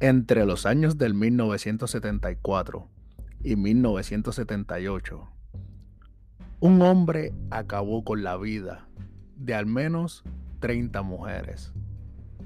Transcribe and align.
Entre 0.00 0.46
los 0.46 0.64
años 0.64 0.96
del 0.96 1.14
1974 1.14 2.88
y 3.42 3.56
1978, 3.56 5.28
un 6.60 6.82
hombre 6.82 7.34
acabó 7.50 8.04
con 8.04 8.22
la 8.22 8.36
vida 8.36 8.86
de 9.34 9.54
al 9.54 9.66
menos 9.66 10.22
30 10.60 11.02
mujeres 11.02 11.72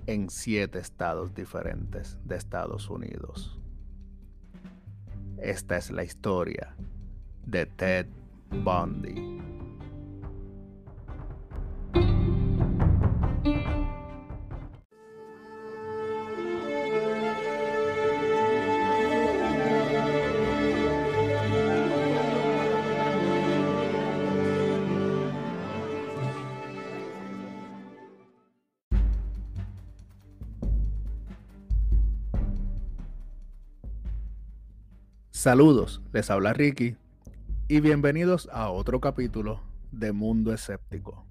en 0.07 0.31
siete 0.31 0.79
estados 0.79 1.35
diferentes 1.35 2.17
de 2.25 2.37
Estados 2.37 2.89
Unidos. 2.89 3.61
Esta 5.37 5.77
es 5.77 5.91
la 5.91 6.05
historia 6.05 6.75
de 7.45 7.67
Ted 7.67 8.07
Bundy. 8.49 9.42
Saludos, 35.43 36.01
les 36.13 36.31
habla 36.31 36.53
Ricky 36.53 36.95
y 37.67 37.81
bienvenidos 37.81 38.49
a 38.53 38.71
otro 38.71 39.01
capítulo 39.01 39.61
de 39.91 40.13
Mundo 40.13 40.55
Escéptico. 40.55 41.27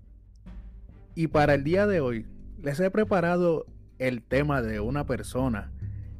Y 1.15 1.27
para 1.27 1.53
el 1.53 1.63
día 1.63 1.87
de 1.87 2.01
hoy 2.01 2.25
les 2.61 2.81
he 2.81 2.91
preparado 2.91 3.65
el 3.99 4.21
tema 4.21 4.61
de 4.61 4.81
una 4.81 5.05
persona 5.05 5.71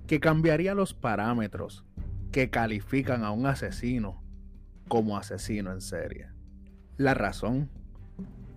que 0.08 0.22
cambiaría 0.22 0.74
los 0.74 0.94
parámetros 0.94 1.84
que 2.32 2.50
califican 2.50 3.26
a 3.26 3.32
un 3.32 3.46
asesino 3.46 4.24
como 4.88 5.18
asesino 5.18 5.74
en 5.74 5.82
serie. 5.82 6.30
La 6.96 7.14
razón, 7.14 7.70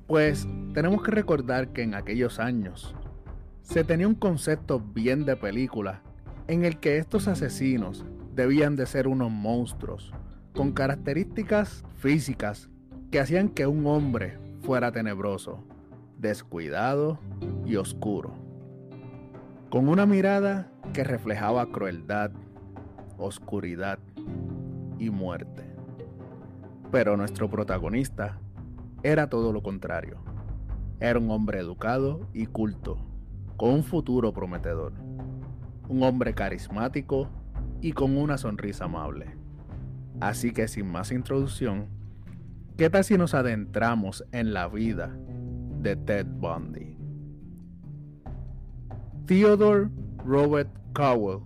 pues 0.07 0.47
tenemos 0.75 1.03
que 1.03 1.11
recordar 1.11 1.73
que 1.73 1.83
en 1.83 1.97
aquellos 1.97 2.39
años 2.39 2.95
se 3.63 3.83
tenía 3.83 4.07
un 4.07 4.15
concepto 4.15 4.79
bien 4.79 5.25
de 5.25 5.35
película 5.35 6.03
en 6.47 6.65
el 6.65 6.79
que 6.79 6.99
estos 6.99 7.27
asesinos 7.27 8.05
debían 8.35 8.77
de 8.77 8.87
ser 8.87 9.07
unos 9.07 9.31
monstruos, 9.31 10.13
con 10.55 10.73
características 10.73 11.85
físicas 11.97 12.69
que 13.11 13.21
hacían 13.21 13.49
que 13.49 13.67
un 13.67 13.87
hombre 13.87 14.39
fuera 14.61 14.91
tenebroso, 14.93 15.65
descuidado 16.19 17.19
y 17.65 17.77
oscuro, 17.77 18.35
con 19.71 19.89
una 19.89 20.07
mirada 20.07 20.71
que 20.93 21.05
reflejaba 21.05 21.67
crueldad, 21.67 22.33
oscuridad 23.19 23.99
y 24.99 25.11
muerte. 25.11 25.65
Pero 26.91 27.17
nuestro 27.17 27.49
protagonista 27.49 28.41
era 29.03 29.29
todo 29.29 29.53
lo 29.53 29.63
contrario. 29.63 30.19
Era 31.01 31.19
un 31.19 31.31
hombre 31.31 31.59
educado 31.59 32.29
y 32.33 32.47
culto, 32.47 32.97
con 33.57 33.71
un 33.71 33.85
futuro 33.85 34.33
prometedor. 34.33 34.93
Un 35.89 36.03
hombre 36.03 36.35
carismático 36.35 37.29
y 37.85 37.93
con 37.93 38.17
una 38.17 38.39
sonrisa 38.39 38.87
amable. 38.87 39.27
Así 40.19 40.53
que 40.53 40.69
sin 40.69 40.91
más 40.91 41.13
introducción, 41.13 41.89
¿qué 42.79 42.89
tal 42.89 43.05
si 43.05 43.19
nos 43.19 43.35
adentramos 43.35 44.25
en 44.33 44.55
la 44.55 44.69
vida 44.69 45.15
de 45.83 45.95
Ted 45.95 46.25
Bundy? 46.25 46.97
Theodore 49.27 49.91
Robert 50.25 50.71
Cowell, 50.95 51.41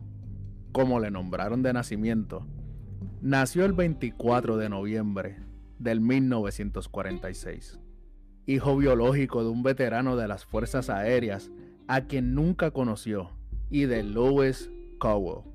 como 0.70 1.00
le 1.00 1.10
nombraron 1.10 1.64
de 1.64 1.72
nacimiento, 1.72 2.46
nació 3.20 3.64
el 3.64 3.72
24 3.72 4.58
de 4.58 4.68
noviembre 4.68 5.40
del 5.80 6.00
1946, 6.00 7.80
hijo 8.46 8.76
biológico 8.76 9.42
de 9.42 9.50
un 9.50 9.64
veterano 9.64 10.14
de 10.14 10.28
las 10.28 10.44
Fuerzas 10.44 10.88
Aéreas 10.88 11.50
a 11.88 12.02
quien 12.02 12.36
nunca 12.36 12.70
conoció 12.70 13.32
y 13.70 13.86
de 13.86 14.04
Louis 14.04 14.70
Cowell 15.00 15.47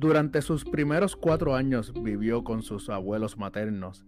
durante 0.00 0.40
sus 0.40 0.64
primeros 0.64 1.14
cuatro 1.14 1.54
años 1.54 1.92
vivió 1.92 2.42
con 2.42 2.62
sus 2.62 2.88
abuelos 2.88 3.36
maternos, 3.36 4.06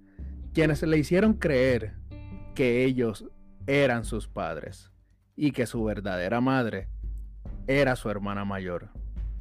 quienes 0.54 0.82
le 0.82 0.96
hicieron 0.96 1.34
creer 1.34 1.96
que 2.54 2.86
ellos 2.86 3.26
eran 3.66 4.06
sus 4.06 4.26
padres 4.26 4.90
y 5.36 5.52
que 5.52 5.66
su 5.66 5.84
verdadera 5.84 6.40
madre 6.40 6.88
era 7.66 7.94
su 7.94 8.08
hermana 8.08 8.46
mayor. 8.46 8.88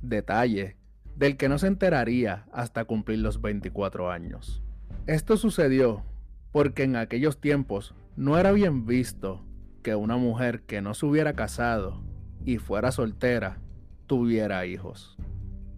Detalle 0.01 0.75
del 1.15 1.37
que 1.37 1.47
no 1.47 1.57
se 1.57 1.67
enteraría 1.67 2.45
hasta 2.51 2.83
cumplir 2.83 3.19
los 3.19 3.41
24 3.41 4.11
años. 4.11 4.61
Esto 5.07 5.37
sucedió 5.37 6.03
porque 6.51 6.83
en 6.83 6.97
aquellos 6.97 7.39
tiempos 7.39 7.95
no 8.17 8.37
era 8.37 8.51
bien 8.51 8.85
visto 8.85 9.45
que 9.83 9.95
una 9.95 10.17
mujer 10.17 10.63
que 10.63 10.81
no 10.81 10.95
se 10.95 11.05
hubiera 11.05 11.31
casado 11.31 12.03
y 12.43 12.57
fuera 12.57 12.91
soltera 12.91 13.59
tuviera 14.05 14.65
hijos. 14.65 15.17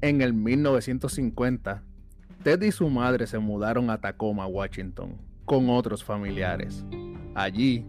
En 0.04 0.20
el 0.20 0.34
1950, 0.34 1.82
Ted 2.44 2.62
y 2.64 2.74
su 2.74 2.90
madre 2.90 3.26
se 3.26 3.40
mudaron 3.40 3.90
a 3.90 4.02
Tacoma, 4.02 4.46
Washington, 4.48 5.16
con 5.46 5.70
otros 5.70 6.04
familiares. 6.04 6.84
Allí, 7.36 7.86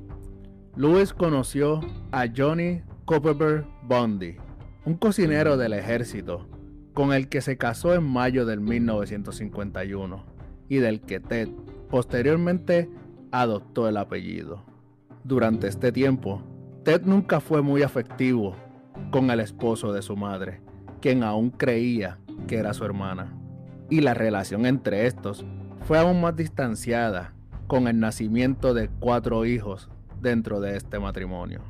Louis 0.77 1.13
conoció 1.13 1.81
a 2.13 2.27
Johnny 2.29 2.83
Copperberg 3.05 3.67
Bundy, 3.89 4.37
un 4.85 4.95
cocinero 4.95 5.57
del 5.57 5.73
ejército, 5.73 6.47
con 6.93 7.13
el 7.13 7.29
que 7.29 7.41
se 7.41 7.59
casó 7.59 7.97
en 7.97 8.05
mayo 8.05 8.47
del 8.47 8.61
1951 8.61 10.25
y 10.69 10.77
del 10.77 11.01
que 11.01 11.19
Ted 11.19 11.49
posteriormente 11.91 12.89
adoptó 13.33 13.89
el 13.89 13.97
apellido. 13.97 14.63
Durante 15.25 15.67
este 15.67 15.91
tiempo, 15.91 16.45
Ted 16.85 17.03
nunca 17.07 17.41
fue 17.41 17.61
muy 17.61 17.83
afectivo 17.83 18.55
con 19.11 19.33
el 19.33 19.41
esposo 19.41 19.93
de 19.93 20.01
su 20.01 20.17
madre, 20.17 20.61
quien 21.05 21.23
aún 21.23 21.51
creía 21.51 22.17
que 22.47 22.57
era 22.57 22.73
su 22.73 22.83
hermana. 22.83 23.31
Y 23.91 24.01
la 24.01 24.15
relación 24.15 24.65
entre 24.65 25.07
estos 25.07 25.45
fue 25.83 25.99
aún 25.99 26.23
más 26.23 26.35
distanciada 26.35 27.35
con 27.67 27.89
el 27.89 28.01
nacimiento 28.01 28.73
de 28.73 28.89
cuatro 29.01 29.45
hijos 29.45 29.91
dentro 30.23 30.61
de 30.61 30.79
este 30.79 30.99
matrimonio. 30.99 31.61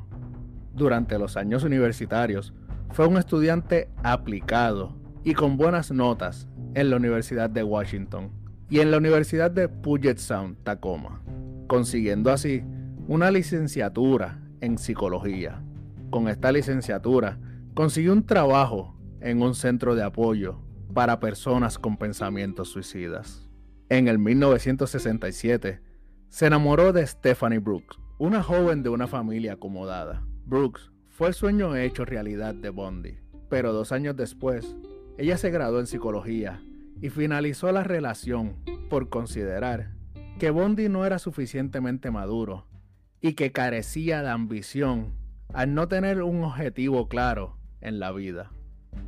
Durante 0.73 1.19
los 1.19 1.35
años 1.35 1.65
universitarios 1.65 2.53
fue 2.91 3.07
un 3.07 3.17
estudiante 3.17 3.89
aplicado 4.03 4.95
y 5.25 5.33
con 5.33 5.57
buenas 5.57 5.91
notas 5.91 6.47
en 6.73 6.89
la 6.89 6.95
Universidad 6.95 7.49
de 7.49 7.63
Washington 7.63 8.31
y 8.69 8.79
en 8.79 8.89
la 8.89 8.99
Universidad 8.99 9.51
de 9.51 9.67
Puget 9.67 10.17
Sound, 10.17 10.63
Tacoma, 10.63 11.21
consiguiendo 11.67 12.31
así 12.31 12.63
una 13.09 13.31
licenciatura 13.31 14.39
en 14.61 14.77
psicología. 14.77 15.61
Con 16.09 16.29
esta 16.29 16.53
licenciatura 16.53 17.37
consiguió 17.73 18.13
un 18.13 18.25
trabajo 18.25 18.94
en 19.25 19.41
un 19.41 19.55
centro 19.55 19.95
de 19.95 20.03
apoyo 20.03 20.59
para 20.93 21.19
personas 21.19 21.79
con 21.79 21.97
pensamientos 21.97 22.69
suicidas. 22.69 23.49
En 23.89 24.07
el 24.07 24.19
1967, 24.19 25.81
se 26.29 26.45
enamoró 26.45 26.93
de 26.93 27.07
Stephanie 27.07 27.57
Brooks, 27.57 27.97
una 28.19 28.43
joven 28.43 28.83
de 28.83 28.89
una 28.89 29.07
familia 29.07 29.53
acomodada. 29.53 30.23
Brooks 30.45 30.91
fue 31.09 31.29
el 31.29 31.33
sueño 31.33 31.75
hecho 31.75 32.05
realidad 32.05 32.53
de 32.53 32.69
Bondi, 32.69 33.17
pero 33.49 33.73
dos 33.73 33.91
años 33.91 34.15
después, 34.15 34.75
ella 35.17 35.37
se 35.39 35.49
graduó 35.49 35.79
en 35.79 35.87
psicología 35.87 36.61
y 37.01 37.09
finalizó 37.09 37.71
la 37.71 37.83
relación 37.83 38.57
por 38.91 39.09
considerar 39.09 39.95
que 40.37 40.51
Bondi 40.51 40.87
no 40.87 41.03
era 41.03 41.17
suficientemente 41.17 42.11
maduro 42.11 42.67
y 43.21 43.33
que 43.33 43.51
carecía 43.51 44.21
de 44.21 44.29
ambición 44.29 45.15
al 45.51 45.73
no 45.73 45.87
tener 45.87 46.21
un 46.21 46.43
objetivo 46.43 47.07
claro 47.07 47.57
en 47.81 47.99
la 47.99 48.11
vida. 48.11 48.51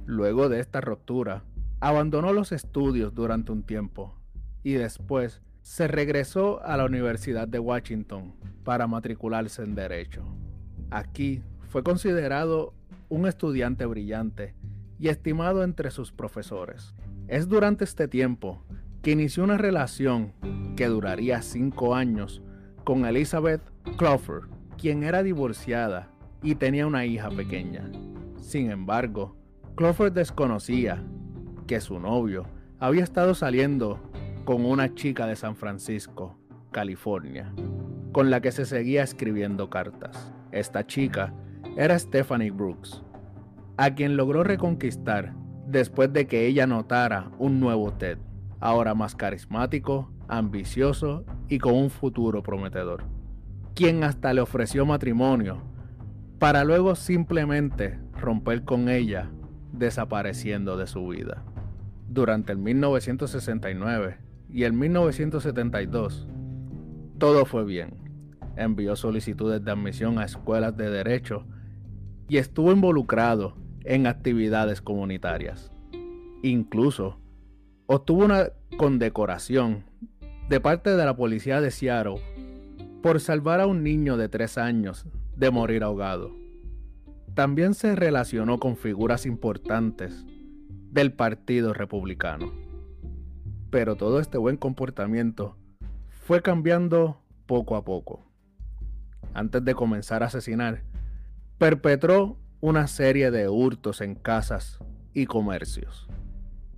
Luego 0.06 0.50
de 0.50 0.60
esta 0.60 0.82
ruptura, 0.82 1.44
abandonó 1.80 2.34
los 2.34 2.52
estudios 2.52 3.14
durante 3.14 3.52
un 3.52 3.64
tiempo 3.64 4.16
y 4.64 4.74
después 4.74 5.42
se 5.62 5.88
regresó 5.88 6.64
a 6.64 6.78
la 6.78 6.86
Universidad 6.86 7.48
de 7.48 7.60
Washington 7.60 8.34
para 8.64 8.88
matricularse 8.88 9.64
en 9.64 9.76
Derecho. 9.76 10.24
Aquí 10.90 11.42
fue 11.70 11.84
considerado 11.84 12.74
un 13.10 13.28
estudiante 13.28 13.86
brillante 13.86 14.56
y 15.00 15.10
estimado 15.10 15.64
entre 15.64 15.92
sus 15.92 16.12
profesores. 16.12 16.96
Es 17.28 17.48
durante 17.48 17.84
este 17.84 18.08
tiempo 18.08 18.64
que 19.02 19.12
inició 19.12 19.44
una 19.44 19.58
relación 19.58 20.34
que 20.76 20.88
duraría 20.88 21.42
cinco 21.42 21.96
años 21.96 22.42
con 22.84 23.06
Elizabeth 23.06 23.62
Crawford, 23.98 24.50
quien 24.78 25.04
era 25.04 25.24
divorciada 25.24 26.10
y 26.42 26.56
tenía 26.56 26.88
una 26.88 27.06
hija 27.06 27.30
pequeña. 27.30 27.90
Sin 28.40 28.72
embargo, 28.72 29.37
Crawford 29.78 30.12
desconocía 30.12 31.04
que 31.68 31.80
su 31.82 32.00
novio 32.00 32.48
había 32.80 33.04
estado 33.04 33.36
saliendo 33.36 34.00
con 34.44 34.66
una 34.66 34.96
chica 34.96 35.28
de 35.28 35.36
San 35.36 35.56
Francisco, 35.56 36.36
California, 36.72 37.54
con 38.12 38.32
la 38.32 38.42
que 38.42 38.52
se 38.52 38.66
seguía 38.66 39.04
escribiendo 39.04 39.70
cartas. 39.70 40.34
Esta 40.52 40.88
chica 40.88 41.32
era 41.76 42.00
Stephanie 42.00 42.50
Brooks, 42.50 43.04
a 43.78 43.94
quien 43.94 44.18
logró 44.18 44.44
reconquistar 44.44 45.36
después 45.68 46.12
de 46.12 46.26
que 46.26 46.48
ella 46.48 46.66
notara 46.66 47.30
un 47.38 47.60
nuevo 47.60 47.94
Ted, 47.94 48.18
ahora 48.60 48.96
más 48.96 49.16
carismático, 49.16 50.12
ambicioso 50.28 51.24
y 51.50 51.60
con 51.60 51.76
un 51.76 51.92
futuro 51.92 52.42
prometedor, 52.42 53.04
quien 53.76 54.04
hasta 54.04 54.34
le 54.34 54.42
ofreció 54.42 54.88
matrimonio, 54.88 55.62
para 56.40 56.64
luego 56.64 56.96
simplemente 56.96 58.00
romper 58.20 58.64
con 58.64 58.90
ella, 58.90 59.30
desapareciendo 59.78 60.78
de 60.78 60.88
su 60.88 61.08
vida. 61.08 61.44
Durante 62.10 62.52
el 62.52 62.58
1969 62.58 64.18
y 64.50 64.64
el 64.64 64.74
1972, 64.74 66.28
todo 67.18 67.46
fue 67.46 67.66
bien. 67.66 67.96
Envió 68.56 68.96
solicitudes 68.96 69.64
de 69.64 69.72
admisión 69.72 70.20
a 70.20 70.26
escuelas 70.26 70.76
de 70.78 70.90
derecho 70.90 71.46
y 72.28 72.38
estuvo 72.38 72.72
involucrado 72.72 73.56
en 73.84 74.08
actividades 74.08 74.82
comunitarias. 74.82 75.72
Incluso 76.44 77.20
obtuvo 77.86 78.26
una 78.26 78.50
condecoración 78.78 79.84
de 80.50 80.60
parte 80.60 80.96
de 80.96 81.06
la 81.06 81.16
policía 81.16 81.62
de 81.62 81.72
Seattle 81.72 82.22
por 83.02 83.20
salvar 83.20 83.60
a 83.60 83.68
un 83.68 83.84
niño 83.84 84.18
de 84.18 84.30
tres 84.30 84.58
años 84.58 85.06
de 85.36 85.52
morir 85.52 85.84
ahogado. 85.84 86.47
También 87.38 87.76
se 87.76 87.96
relacionó 87.96 88.60
con 88.60 88.78
figuras 88.78 89.28
importantes 89.28 90.26
del 90.90 91.14
Partido 91.14 91.72
Republicano. 91.72 92.52
Pero 93.70 93.96
todo 93.96 94.20
este 94.20 94.40
buen 94.40 94.58
comportamiento 94.58 95.56
fue 96.10 96.42
cambiando 96.42 97.22
poco 97.46 97.76
a 97.76 97.86
poco. 97.86 98.26
Antes 99.36 99.64
de 99.64 99.76
comenzar 99.76 100.24
a 100.24 100.26
asesinar, 100.26 100.82
perpetró 101.60 102.40
una 102.60 102.88
serie 102.88 103.30
de 103.30 103.48
hurtos 103.48 104.02
en 104.02 104.16
casas 104.16 104.80
y 105.14 105.28
comercios. 105.28 106.08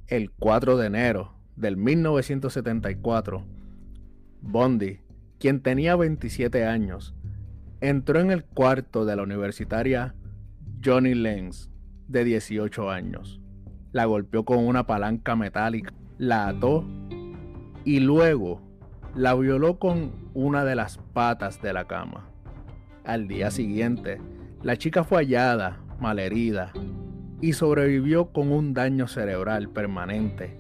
El 0.08 0.30
4 0.30 0.76
de 0.76 0.88
enero 0.88 1.36
del 1.56 1.78
1974, 1.78 3.46
Bondi, 4.42 5.00
quien 5.40 5.62
tenía 5.62 5.96
27 5.96 6.66
años, 6.66 7.16
entró 7.80 8.20
en 8.20 8.32
el 8.32 8.44
cuarto 8.44 9.06
de 9.06 9.16
la 9.16 9.24
universitaria 9.24 10.16
Johnny 10.84 11.14
Lenz, 11.14 11.70
de 12.08 12.24
18 12.24 12.90
años. 12.90 13.42
La 13.92 14.06
golpeó 14.06 14.46
con 14.46 14.66
una 14.66 14.88
palanca 14.88 15.36
metálica, 15.36 15.94
la 16.18 16.48
ató 16.48 16.86
y 17.84 18.00
luego 18.00 18.62
la 19.14 19.36
violó 19.36 19.78
con 19.78 20.12
una 20.34 20.64
de 20.64 20.76
las 20.76 20.98
patas 20.98 21.62
de 21.62 21.74
la 21.74 21.86
cama. 21.86 22.30
Al 23.04 23.28
día 23.28 23.52
siguiente, 23.52 24.22
la 24.62 24.78
chica 24.78 25.04
fue 25.04 25.18
hallada, 25.20 25.82
malherida, 26.00 26.72
y 27.42 27.54
sobrevivió 27.54 28.32
con 28.32 28.52
un 28.52 28.74
daño 28.74 29.08
cerebral 29.08 29.70
permanente 29.70 30.58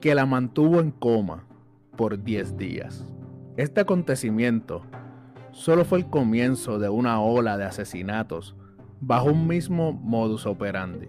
que 0.00 0.16
la 0.16 0.26
mantuvo 0.26 0.80
en 0.80 0.90
coma 0.90 1.46
por 1.96 2.24
10 2.24 2.56
días. 2.56 3.04
Este 3.56 3.82
acontecimiento 3.82 4.82
solo 5.52 5.84
fue 5.84 5.98
el 5.98 6.06
comienzo 6.06 6.80
de 6.80 6.88
una 6.88 7.20
ola 7.20 7.56
de 7.56 7.64
asesinatos 7.64 8.56
bajo 9.06 9.30
un 9.30 9.46
mismo 9.46 9.92
modus 9.92 10.46
operandi. 10.46 11.08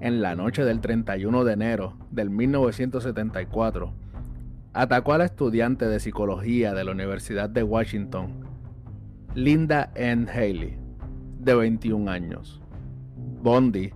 En 0.00 0.22
la 0.22 0.34
noche 0.34 0.64
del 0.64 0.80
31 0.80 1.44
de 1.44 1.52
enero 1.52 1.98
del 2.10 2.30
1974, 2.30 3.92
atacó 4.72 5.12
a 5.12 5.18
la 5.18 5.26
estudiante 5.26 5.86
de 5.86 6.00
psicología 6.00 6.72
de 6.72 6.84
la 6.84 6.92
Universidad 6.92 7.50
de 7.50 7.62
Washington, 7.62 8.46
Linda 9.34 9.92
N. 9.94 10.26
Haley, 10.30 10.78
de 11.38 11.54
21 11.54 12.10
años. 12.10 12.62
Bondi 13.42 13.92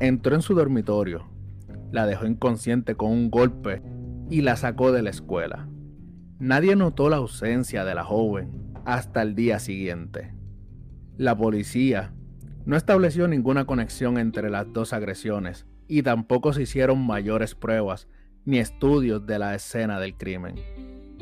entró 0.00 0.34
en 0.34 0.42
su 0.42 0.54
dormitorio, 0.54 1.24
la 1.92 2.04
dejó 2.04 2.26
inconsciente 2.26 2.96
con 2.96 3.12
un 3.12 3.30
golpe 3.30 3.80
y 4.28 4.40
la 4.40 4.56
sacó 4.56 4.90
de 4.90 5.02
la 5.02 5.10
escuela. 5.10 5.68
Nadie 6.40 6.74
notó 6.74 7.10
la 7.10 7.16
ausencia 7.16 7.84
de 7.84 7.94
la 7.94 8.02
joven 8.02 8.74
hasta 8.84 9.22
el 9.22 9.36
día 9.36 9.60
siguiente. 9.60 10.34
La 11.16 11.36
policía 11.36 12.12
no 12.66 12.76
estableció 12.76 13.28
ninguna 13.28 13.64
conexión 13.64 14.18
entre 14.18 14.50
las 14.50 14.70
dos 14.72 14.92
agresiones 14.92 15.66
y 15.86 16.02
tampoco 16.02 16.52
se 16.52 16.62
hicieron 16.62 17.06
mayores 17.06 17.54
pruebas 17.54 18.08
ni 18.44 18.58
estudios 18.58 19.24
de 19.24 19.38
la 19.38 19.54
escena 19.54 20.00
del 20.00 20.16
crimen. 20.16 20.56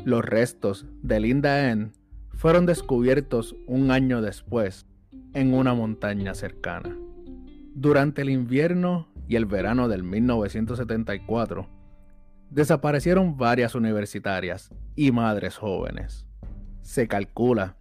Los 0.03 0.25
restos 0.25 0.87
de 1.03 1.19
Linda 1.19 1.69
N 1.69 1.91
fueron 2.33 2.65
descubiertos 2.65 3.55
un 3.67 3.91
año 3.91 4.21
después 4.21 4.87
en 5.33 5.53
una 5.53 5.75
montaña 5.75 6.33
cercana. 6.33 6.97
Durante 7.75 8.23
el 8.23 8.31
invierno 8.31 9.07
y 9.27 9.35
el 9.35 9.45
verano 9.45 9.87
del 9.87 10.01
1974, 10.01 11.67
desaparecieron 12.49 13.37
varias 13.37 13.75
universitarias 13.75 14.71
y 14.95 15.11
madres 15.11 15.57
jóvenes. 15.57 16.25
Se 16.81 17.07
calcula 17.07 17.75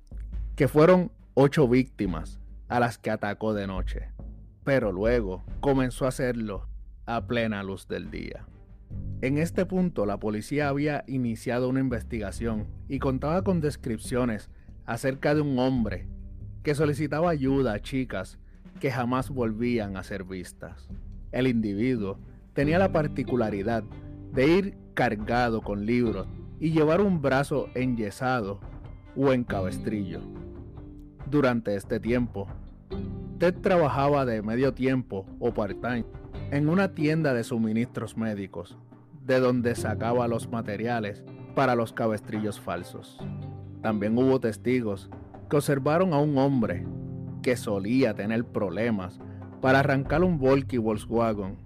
que 0.56 0.68
fueron 0.68 1.12
ocho 1.34 1.68
víctimas 1.68 2.40
a 2.74 2.80
las 2.80 2.98
que 2.98 3.12
atacó 3.12 3.54
de 3.54 3.68
noche, 3.68 4.08
pero 4.64 4.90
luego 4.90 5.44
comenzó 5.60 6.06
a 6.06 6.08
hacerlo 6.08 6.66
a 7.06 7.24
plena 7.24 7.62
luz 7.62 7.86
del 7.86 8.10
día. 8.10 8.48
En 9.20 9.38
este 9.38 9.64
punto 9.64 10.06
la 10.06 10.18
policía 10.18 10.70
había 10.70 11.04
iniciado 11.06 11.68
una 11.68 11.78
investigación 11.78 12.66
y 12.88 12.98
contaba 12.98 13.44
con 13.44 13.60
descripciones 13.60 14.50
acerca 14.86 15.36
de 15.36 15.42
un 15.42 15.56
hombre 15.60 16.08
que 16.64 16.74
solicitaba 16.74 17.30
ayuda 17.30 17.74
a 17.74 17.80
chicas 17.80 18.40
que 18.80 18.90
jamás 18.90 19.30
volvían 19.30 19.96
a 19.96 20.02
ser 20.02 20.24
vistas. 20.24 20.88
El 21.30 21.46
individuo 21.46 22.18
tenía 22.54 22.80
la 22.80 22.90
particularidad 22.90 23.84
de 24.32 24.48
ir 24.48 24.78
cargado 24.94 25.62
con 25.62 25.86
libros 25.86 26.26
y 26.58 26.72
llevar 26.72 27.02
un 27.02 27.22
brazo 27.22 27.68
enyesado 27.76 28.58
o 29.14 29.32
en 29.32 29.44
cabestrillo. 29.44 30.22
Durante 31.30 31.76
este 31.76 32.00
tiempo, 32.00 32.48
Ted 33.38 33.54
trabajaba 33.60 34.24
de 34.24 34.42
medio 34.42 34.74
tiempo 34.74 35.26
o 35.40 35.52
part-time 35.52 36.04
en 36.50 36.68
una 36.68 36.94
tienda 36.94 37.34
de 37.34 37.42
suministros 37.42 38.16
médicos, 38.16 38.78
de 39.26 39.40
donde 39.40 39.74
sacaba 39.74 40.28
los 40.28 40.48
materiales 40.48 41.24
para 41.54 41.74
los 41.74 41.92
cabestrillos 41.92 42.60
falsos. 42.60 43.18
También 43.82 44.16
hubo 44.16 44.38
testigos 44.40 45.10
que 45.50 45.56
observaron 45.56 46.12
a 46.12 46.18
un 46.18 46.38
hombre 46.38 46.86
que 47.42 47.56
solía 47.56 48.14
tener 48.14 48.44
problemas 48.44 49.20
para 49.60 49.80
arrancar 49.80 50.22
un 50.22 50.38
Volky 50.38 50.78
Volkswagen, 50.78 51.56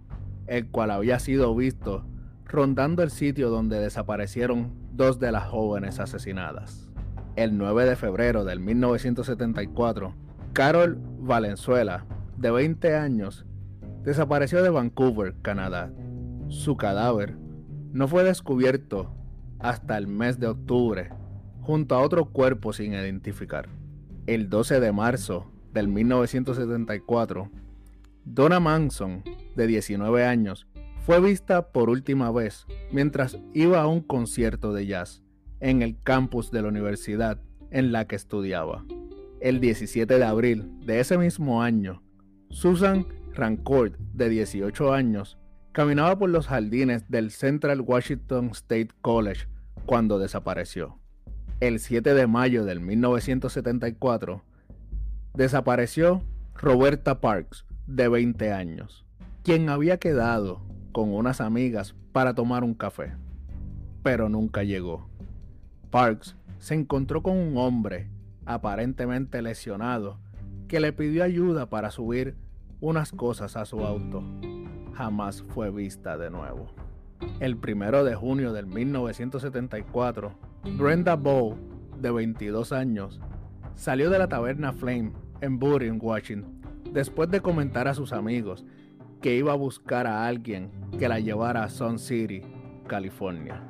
el 0.46 0.68
cual 0.68 0.90
había 0.90 1.18
sido 1.18 1.54
visto 1.54 2.04
rondando 2.46 3.02
el 3.02 3.10
sitio 3.10 3.50
donde 3.50 3.78
desaparecieron 3.78 4.72
dos 4.92 5.20
de 5.20 5.32
las 5.32 5.46
jóvenes 5.46 6.00
asesinadas. 6.00 6.90
El 7.36 7.58
9 7.58 7.84
de 7.84 7.94
febrero 7.94 8.44
del 8.44 8.58
1974, 8.58 10.14
Carol 10.52 10.98
Valenzuela, 11.20 12.04
de 12.36 12.50
20 12.50 12.96
años, 12.96 13.46
desapareció 14.02 14.62
de 14.62 14.70
Vancouver, 14.70 15.34
Canadá. 15.42 15.92
Su 16.48 16.76
cadáver 16.76 17.36
no 17.92 18.08
fue 18.08 18.24
descubierto 18.24 19.12
hasta 19.58 19.96
el 19.98 20.06
mes 20.06 20.38
de 20.38 20.48
octubre, 20.48 21.10
junto 21.60 21.94
a 21.94 22.00
otro 22.00 22.26
cuerpo 22.26 22.72
sin 22.72 22.94
identificar. 22.94 23.68
El 24.26 24.48
12 24.48 24.80
de 24.80 24.92
marzo 24.92 25.50
del 25.72 25.88
1974, 25.88 27.50
Donna 28.24 28.60
Manson, 28.60 29.22
de 29.56 29.66
19 29.66 30.24
años, 30.24 30.66
fue 31.06 31.20
vista 31.20 31.72
por 31.72 31.88
última 31.88 32.30
vez 32.30 32.66
mientras 32.92 33.38
iba 33.54 33.80
a 33.80 33.86
un 33.86 34.00
concierto 34.00 34.72
de 34.72 34.86
jazz 34.86 35.22
en 35.60 35.82
el 35.82 35.96
campus 36.02 36.50
de 36.50 36.62
la 36.62 36.68
universidad 36.68 37.40
en 37.70 37.92
la 37.92 38.06
que 38.06 38.16
estudiaba. 38.16 38.84
El 39.40 39.60
17 39.60 40.18
de 40.18 40.24
abril 40.24 40.68
de 40.84 40.98
ese 40.98 41.16
mismo 41.16 41.62
año, 41.62 42.02
Susan 42.50 43.06
Rancourt, 43.34 43.96
de 44.12 44.28
18 44.28 44.92
años, 44.92 45.38
caminaba 45.70 46.18
por 46.18 46.28
los 46.28 46.48
jardines 46.48 47.08
del 47.08 47.30
Central 47.30 47.80
Washington 47.82 48.50
State 48.52 48.88
College 49.00 49.46
cuando 49.86 50.18
desapareció. 50.18 50.98
El 51.60 51.78
7 51.78 52.14
de 52.14 52.26
mayo 52.26 52.64
del 52.64 52.80
1974, 52.80 54.42
desapareció 55.34 56.24
Roberta 56.56 57.20
Parks, 57.20 57.64
de 57.86 58.08
20 58.08 58.52
años, 58.52 59.06
quien 59.44 59.68
había 59.68 59.98
quedado 59.98 60.62
con 60.90 61.14
unas 61.14 61.40
amigas 61.40 61.94
para 62.12 62.34
tomar 62.34 62.64
un 62.64 62.74
café, 62.74 63.14
pero 64.02 64.28
nunca 64.28 64.64
llegó. 64.64 65.08
Parks 65.90 66.36
se 66.58 66.74
encontró 66.74 67.22
con 67.22 67.36
un 67.36 67.56
hombre 67.56 68.10
aparentemente 68.48 69.42
lesionado 69.42 70.18
que 70.68 70.80
le 70.80 70.92
pidió 70.92 71.22
ayuda 71.22 71.68
para 71.68 71.90
subir 71.90 72.34
unas 72.80 73.12
cosas 73.12 73.56
a 73.56 73.66
su 73.66 73.80
auto. 73.80 74.22
Jamás 74.94 75.42
fue 75.42 75.70
vista 75.70 76.16
de 76.16 76.30
nuevo. 76.30 76.66
El 77.40 77.58
primero 77.58 78.04
de 78.04 78.14
junio 78.14 78.52
del 78.52 78.66
1974, 78.66 80.32
Brenda 80.78 81.14
Bow, 81.14 81.56
de 82.00 82.10
22 82.10 82.72
años, 82.72 83.20
salió 83.74 84.08
de 84.08 84.18
la 84.18 84.28
taberna 84.28 84.72
Flame 84.72 85.12
en 85.42 85.58
Burin, 85.58 85.98
Washington, 86.00 86.62
después 86.92 87.30
de 87.30 87.40
comentar 87.40 87.86
a 87.86 87.94
sus 87.94 88.12
amigos 88.12 88.64
que 89.20 89.36
iba 89.36 89.52
a 89.52 89.56
buscar 89.56 90.06
a 90.06 90.26
alguien 90.26 90.70
que 90.98 91.08
la 91.08 91.20
llevara 91.20 91.64
a 91.64 91.68
Sun 91.68 91.98
City, 91.98 92.40
California. 92.86 93.62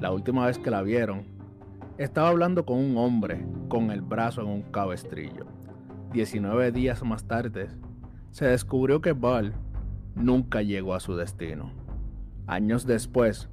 La 0.00 0.10
última 0.10 0.46
vez 0.46 0.58
que 0.58 0.70
la 0.70 0.82
vieron, 0.82 1.24
estaba 1.98 2.28
hablando 2.28 2.64
con 2.64 2.78
un 2.78 2.96
hombre 2.96 3.44
con 3.68 3.90
el 3.90 4.00
brazo 4.00 4.42
en 4.42 4.48
un 4.48 4.62
cabestrillo. 4.62 5.46
19 6.12 6.72
días 6.72 7.02
más 7.04 7.24
tarde, 7.24 7.68
se 8.30 8.46
descubrió 8.46 9.00
que 9.00 9.12
Ball 9.12 9.54
nunca 10.14 10.62
llegó 10.62 10.94
a 10.94 11.00
su 11.00 11.16
destino. 11.16 11.72
Años 12.46 12.86
después, 12.86 13.48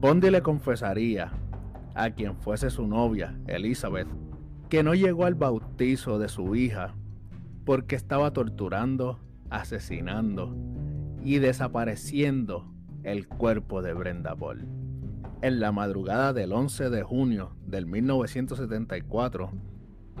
Bondi 0.00 0.30
le 0.30 0.42
confesaría 0.42 1.32
a 1.94 2.10
quien 2.10 2.36
fuese 2.36 2.70
su 2.70 2.86
novia, 2.86 3.38
Elizabeth, 3.46 4.08
que 4.68 4.82
no 4.82 4.94
llegó 4.94 5.26
al 5.26 5.34
bautizo 5.34 6.18
de 6.18 6.28
su 6.28 6.54
hija 6.54 6.94
porque 7.64 7.94
estaba 7.94 8.32
torturando, 8.32 9.20
asesinando 9.50 10.56
y 11.22 11.38
desapareciendo 11.38 12.72
el 13.04 13.28
cuerpo 13.28 13.82
de 13.82 13.92
Brenda 13.92 14.34
Ball. 14.34 14.81
En 15.42 15.58
la 15.58 15.72
madrugada 15.72 16.32
del 16.32 16.52
11 16.52 16.88
de 16.88 17.02
junio 17.02 17.56
del 17.66 17.86
1974, 17.86 19.50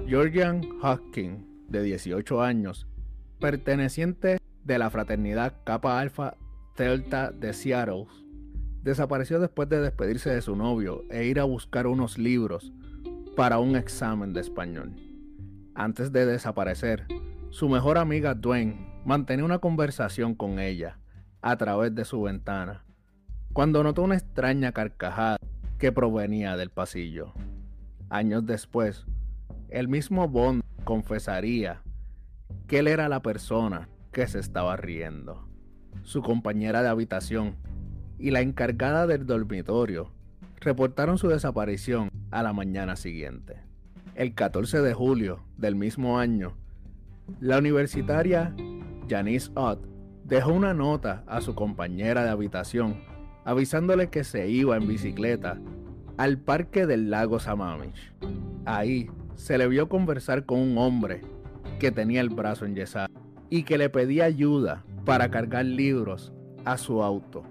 Georgian 0.08 0.62
Hopkins, 0.82 1.44
de 1.68 1.84
18 1.84 2.42
años, 2.42 2.88
perteneciente 3.38 4.38
de 4.64 4.78
la 4.80 4.90
fraternidad 4.90 5.54
Kappa 5.62 6.00
Alpha 6.00 6.36
Delta 6.76 7.30
de 7.30 7.52
Seattle, 7.52 8.06
desapareció 8.82 9.38
después 9.38 9.68
de 9.68 9.80
despedirse 9.80 10.30
de 10.30 10.42
su 10.42 10.56
novio 10.56 11.04
e 11.08 11.24
ir 11.26 11.38
a 11.38 11.44
buscar 11.44 11.86
unos 11.86 12.18
libros 12.18 12.72
para 13.36 13.60
un 13.60 13.76
examen 13.76 14.32
de 14.32 14.40
español. 14.40 14.96
Antes 15.76 16.10
de 16.10 16.26
desaparecer, 16.26 17.06
su 17.50 17.68
mejor 17.68 17.96
amiga 17.96 18.34
Dwayne 18.34 19.00
mantenía 19.04 19.44
una 19.44 19.60
conversación 19.60 20.34
con 20.34 20.58
ella 20.58 20.98
a 21.42 21.56
través 21.56 21.94
de 21.94 22.04
su 22.04 22.22
ventana, 22.22 22.84
cuando 23.52 23.82
notó 23.82 24.02
una 24.02 24.14
extraña 24.14 24.72
carcajada 24.72 25.36
que 25.78 25.92
provenía 25.92 26.56
del 26.56 26.70
pasillo. 26.70 27.32
Años 28.08 28.46
después, 28.46 29.04
el 29.68 29.88
mismo 29.88 30.28
Bond 30.28 30.62
confesaría 30.84 31.82
que 32.66 32.78
él 32.78 32.88
era 32.88 33.08
la 33.08 33.20
persona 33.20 33.88
que 34.10 34.26
se 34.26 34.38
estaba 34.38 34.76
riendo. 34.76 35.46
Su 36.02 36.22
compañera 36.22 36.82
de 36.82 36.88
habitación 36.88 37.56
y 38.18 38.30
la 38.30 38.40
encargada 38.40 39.06
del 39.06 39.26
dormitorio 39.26 40.12
reportaron 40.60 41.18
su 41.18 41.28
desaparición 41.28 42.10
a 42.30 42.42
la 42.42 42.52
mañana 42.52 42.96
siguiente. 42.96 43.56
El 44.14 44.34
14 44.34 44.80
de 44.80 44.94
julio 44.94 45.42
del 45.58 45.74
mismo 45.74 46.18
año, 46.18 46.56
la 47.40 47.58
universitaria 47.58 48.54
Janice 49.08 49.50
Ott 49.54 49.84
dejó 50.24 50.52
una 50.52 50.72
nota 50.72 51.24
a 51.26 51.40
su 51.40 51.54
compañera 51.54 52.24
de 52.24 52.30
habitación 52.30 53.11
avisándole 53.44 54.08
que 54.08 54.24
se 54.24 54.48
iba 54.48 54.76
en 54.76 54.86
bicicleta 54.86 55.58
al 56.16 56.38
parque 56.38 56.86
del 56.86 57.10
lago 57.10 57.40
Sammamish. 57.40 58.12
Ahí 58.64 59.10
se 59.34 59.58
le 59.58 59.66
vio 59.68 59.88
conversar 59.88 60.44
con 60.46 60.60
un 60.60 60.78
hombre 60.78 61.22
que 61.78 61.90
tenía 61.90 62.20
el 62.20 62.28
brazo 62.28 62.64
enyesado 62.64 63.08
y 63.50 63.64
que 63.64 63.78
le 63.78 63.90
pedía 63.90 64.24
ayuda 64.24 64.84
para 65.04 65.30
cargar 65.30 65.64
libros 65.64 66.32
a 66.64 66.76
su 66.76 67.02
auto. 67.02 67.42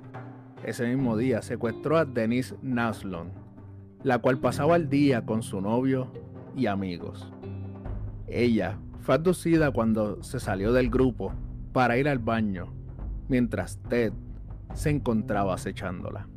Ese 0.63 0.87
mismo 0.87 1.17
día 1.17 1.41
secuestró 1.41 1.97
a 1.97 2.05
Denise 2.05 2.55
Naslon, 2.61 3.31
la 4.03 4.19
cual 4.19 4.39
pasaba 4.39 4.75
el 4.75 4.89
día 4.89 5.25
con 5.25 5.43
su 5.43 5.59
novio 5.59 6.11
y 6.55 6.67
amigos. 6.67 7.31
Ella 8.27 8.77
fue 9.01 9.15
abducida 9.15 9.71
cuando 9.71 10.23
se 10.23 10.39
salió 10.39 10.71
del 10.71 10.89
grupo 10.89 11.33
para 11.73 11.97
ir 11.97 12.07
al 12.07 12.19
baño, 12.19 12.73
mientras 13.27 13.77
Ted 13.89 14.13
se 14.73 14.89
encontraba 14.89 15.53
acechándola. 15.53 16.27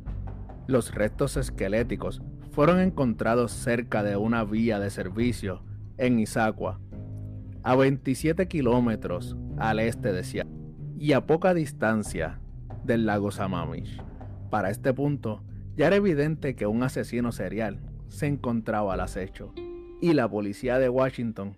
Los 0.67 0.93
restos 0.93 1.37
esqueléticos 1.37 2.21
fueron 2.51 2.79
encontrados 2.79 3.51
cerca 3.51 4.03
de 4.03 4.15
una 4.15 4.43
vía 4.43 4.79
de 4.79 4.89
servicio 4.89 5.63
en 5.97 6.19
Issaquah, 6.19 6.79
a 7.63 7.75
27 7.75 8.47
kilómetros 8.47 9.35
al 9.57 9.79
este 9.79 10.11
de 10.11 10.23
Seattle 10.23 10.55
y 10.97 11.13
a 11.13 11.25
poca 11.25 11.53
distancia 11.53 12.39
del 12.83 13.05
lago 13.05 13.31
Sammamish. 13.31 14.01
Para 14.49 14.69
este 14.69 14.93
punto, 14.93 15.43
ya 15.75 15.87
era 15.87 15.97
evidente 15.97 16.55
que 16.55 16.67
un 16.67 16.83
asesino 16.83 17.31
serial 17.31 17.79
se 18.07 18.27
encontraba 18.27 18.93
al 18.93 19.01
acecho 19.01 19.53
y 20.01 20.13
la 20.13 20.29
policía 20.29 20.79
de 20.79 20.89
Washington 20.89 21.57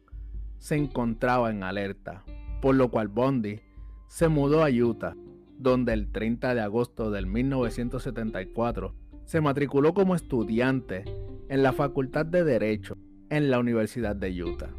se 0.57 0.75
encontraba 0.75 1.51
en 1.51 1.63
alerta, 1.63 2.23
por 2.61 2.75
lo 2.75 2.89
cual 2.89 3.09
Bondi 3.09 3.59
se 4.07 4.27
mudó 4.27 4.63
a 4.63 4.69
Utah, 4.69 5.15
donde 5.57 5.93
el 5.93 6.11
30 6.11 6.55
de 6.55 6.61
agosto 6.61 7.11
del 7.11 7.25
1974 7.25 8.95
se 9.25 9.41
matriculó 9.41 9.93
como 9.93 10.15
estudiante 10.15 11.03
en 11.49 11.63
la 11.63 11.73
Facultad 11.73 12.25
de 12.25 12.43
Derecho 12.43 12.97
en 13.29 13.49
la 13.51 13.59
Universidad 13.59 14.15
de 14.15 14.43
Utah. 14.43 14.69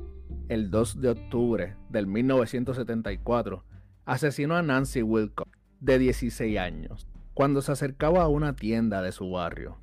El 0.48 0.70
2 0.70 1.00
de 1.00 1.10
octubre 1.10 1.76
del 1.90 2.06
1974 2.06 3.64
asesinó 4.06 4.56
a 4.56 4.62
Nancy 4.62 5.02
Wilcox, 5.02 5.50
de 5.80 5.98
16 5.98 6.58
años, 6.58 7.06
cuando 7.34 7.60
se 7.62 7.72
acercaba 7.72 8.22
a 8.22 8.28
una 8.28 8.56
tienda 8.56 9.02
de 9.02 9.12
su 9.12 9.30
barrio. 9.30 9.76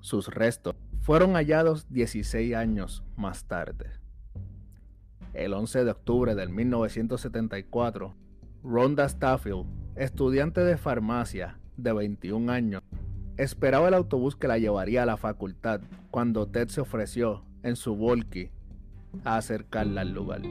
Sus 0.00 0.28
restos 0.28 0.74
fueron 1.00 1.34
hallados 1.34 1.86
16 1.90 2.54
años 2.54 3.04
más 3.16 3.44
tarde. 3.44 3.90
El 5.34 5.52
11 5.52 5.84
de 5.84 5.90
octubre 5.90 6.34
del 6.34 6.48
1974, 6.48 8.16
Rhonda 8.68 9.04
Stafford, 9.04 9.64
estudiante 9.94 10.64
de 10.64 10.76
farmacia 10.76 11.56
de 11.76 11.92
21 11.92 12.50
años, 12.50 12.82
esperaba 13.36 13.86
el 13.86 13.94
autobús 13.94 14.34
que 14.34 14.48
la 14.48 14.58
llevaría 14.58 15.04
a 15.04 15.06
la 15.06 15.16
facultad 15.16 15.80
cuando 16.10 16.48
Ted 16.48 16.66
se 16.66 16.80
ofreció 16.80 17.44
en 17.62 17.76
su 17.76 17.94
volky 17.94 18.50
a 19.24 19.36
acercarla 19.36 20.00
al 20.00 20.10
lugar. 20.10 20.42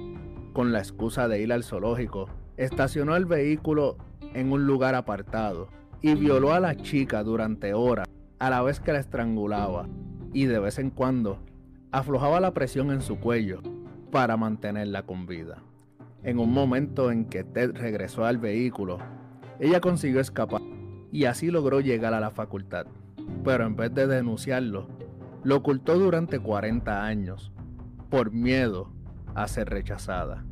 Con 0.54 0.72
la 0.72 0.80
excusa 0.80 1.28
de 1.28 1.42
ir 1.42 1.52
al 1.52 1.66
zoológico, 1.66 2.30
estacionó 2.56 3.18
el 3.18 3.26
vehículo 3.26 3.98
en 4.34 4.54
un 4.54 4.66
lugar 4.66 4.96
apartado 4.96 5.68
y 6.02 6.16
violó 6.16 6.54
a 6.54 6.62
la 6.62 6.78
chica 6.78 7.22
durante 7.22 7.74
horas 7.74 8.08
a 8.40 8.50
la 8.50 8.62
vez 8.62 8.80
que 8.80 8.94
la 8.94 9.00
estrangulaba 9.00 9.90
y 10.32 10.46
de 10.46 10.60
vez 10.60 10.80
en 10.80 10.90
cuando 10.90 11.40
aflojaba 11.92 12.40
la 12.40 12.54
presión 12.54 12.92
en 12.92 13.02
su 13.02 13.20
cuello 13.20 13.62
para 14.10 14.38
mantenerla 14.38 15.04
con 15.04 15.26
vida. 15.26 15.62
En 16.26 16.40
un 16.40 16.52
momento 16.52 17.12
en 17.12 17.26
que 17.26 17.44
Ted 17.44 17.74
regresó 17.76 18.26
al 18.26 18.40
vehículo, 18.40 18.98
ella 19.60 19.80
consiguió 19.80 20.20
escapar 20.20 20.64
y 21.12 21.26
así 21.26 21.52
logró 21.52 21.82
llegar 21.82 22.16
a 22.16 22.20
la 22.20 22.32
facultad, 22.32 22.88
pero 23.44 23.68
en 23.68 23.76
vez 23.76 23.94
de 23.94 24.08
denunciarlo, 24.08 24.88
lo 25.44 25.58
ocultó 25.58 26.00
durante 26.00 26.40
40 26.40 27.06
años 27.06 27.52
por 28.10 28.32
miedo 28.32 28.92
a 29.36 29.48
ser 29.48 29.70
rechazada. 29.70 30.44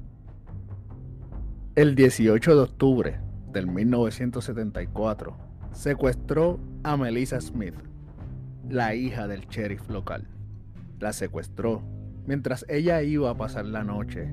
El 1.73 1.95
18 1.95 2.55
de 2.55 2.61
octubre 2.61 3.19
del 3.51 3.65
1974, 3.65 5.35
secuestró 5.71 6.59
a 6.83 6.97
Melissa 6.97 7.41
Smith, 7.41 7.73
la 8.69 8.93
hija 8.93 9.27
del 9.27 9.47
sheriff 9.47 9.89
local. 9.89 10.27
La 10.99 11.13
secuestró 11.13 11.81
mientras 12.27 12.63
ella 12.69 13.01
iba 13.01 13.31
a 13.31 13.37
pasar 13.37 13.65
la 13.65 13.83
noche 13.83 14.31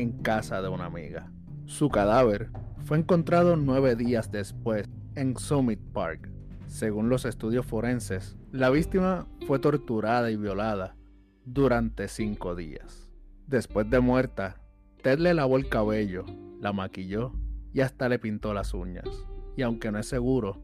en 0.00 0.12
casa 0.22 0.62
de 0.62 0.68
una 0.68 0.86
amiga. 0.86 1.30
Su 1.66 1.88
cadáver 1.88 2.50
fue 2.84 2.98
encontrado 2.98 3.56
nueve 3.56 3.96
días 3.96 4.30
después 4.30 4.88
en 5.14 5.36
Summit 5.36 5.80
Park. 5.92 6.30
Según 6.66 7.08
los 7.08 7.24
estudios 7.24 7.66
forenses, 7.66 8.36
la 8.52 8.70
víctima 8.70 9.26
fue 9.46 9.58
torturada 9.58 10.30
y 10.30 10.36
violada 10.36 10.96
durante 11.44 12.08
cinco 12.08 12.54
días. 12.54 13.10
Después 13.46 13.88
de 13.90 14.00
muerta, 14.00 14.60
Ted 15.02 15.18
le 15.18 15.34
lavó 15.34 15.56
el 15.56 15.68
cabello, 15.68 16.24
la 16.60 16.72
maquilló 16.72 17.32
y 17.72 17.80
hasta 17.80 18.08
le 18.08 18.18
pintó 18.18 18.52
las 18.54 18.74
uñas. 18.74 19.08
Y 19.56 19.62
aunque 19.62 19.90
no 19.90 19.98
es 19.98 20.06
seguro, 20.06 20.62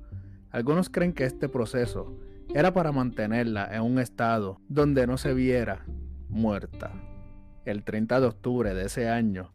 algunos 0.50 0.88
creen 0.88 1.12
que 1.12 1.24
este 1.24 1.48
proceso 1.48 2.16
era 2.54 2.72
para 2.72 2.92
mantenerla 2.92 3.74
en 3.74 3.82
un 3.82 3.98
estado 3.98 4.60
donde 4.68 5.06
no 5.06 5.16
se 5.16 5.34
viera 5.34 5.84
muerta. 6.28 6.92
El 7.64 7.84
30 7.84 8.20
de 8.20 8.26
octubre 8.26 8.74
de 8.74 8.84
ese 8.84 9.08
año, 9.08 9.54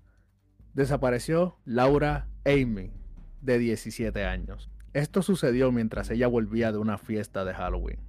desapareció 0.74 1.58
Laura 1.66 2.28
Amy, 2.46 2.92
de 3.42 3.60
17 3.60 4.26
años. 4.26 4.70
Esto 4.94 5.22
sucedió 5.22 5.72
mientras 5.72 6.10
ella 6.10 6.28
volvía 6.28 6.72
de 6.72 6.80
una 6.80 6.98
fiesta 6.98 7.46
de 7.46 7.54
Halloween. 7.54 8.00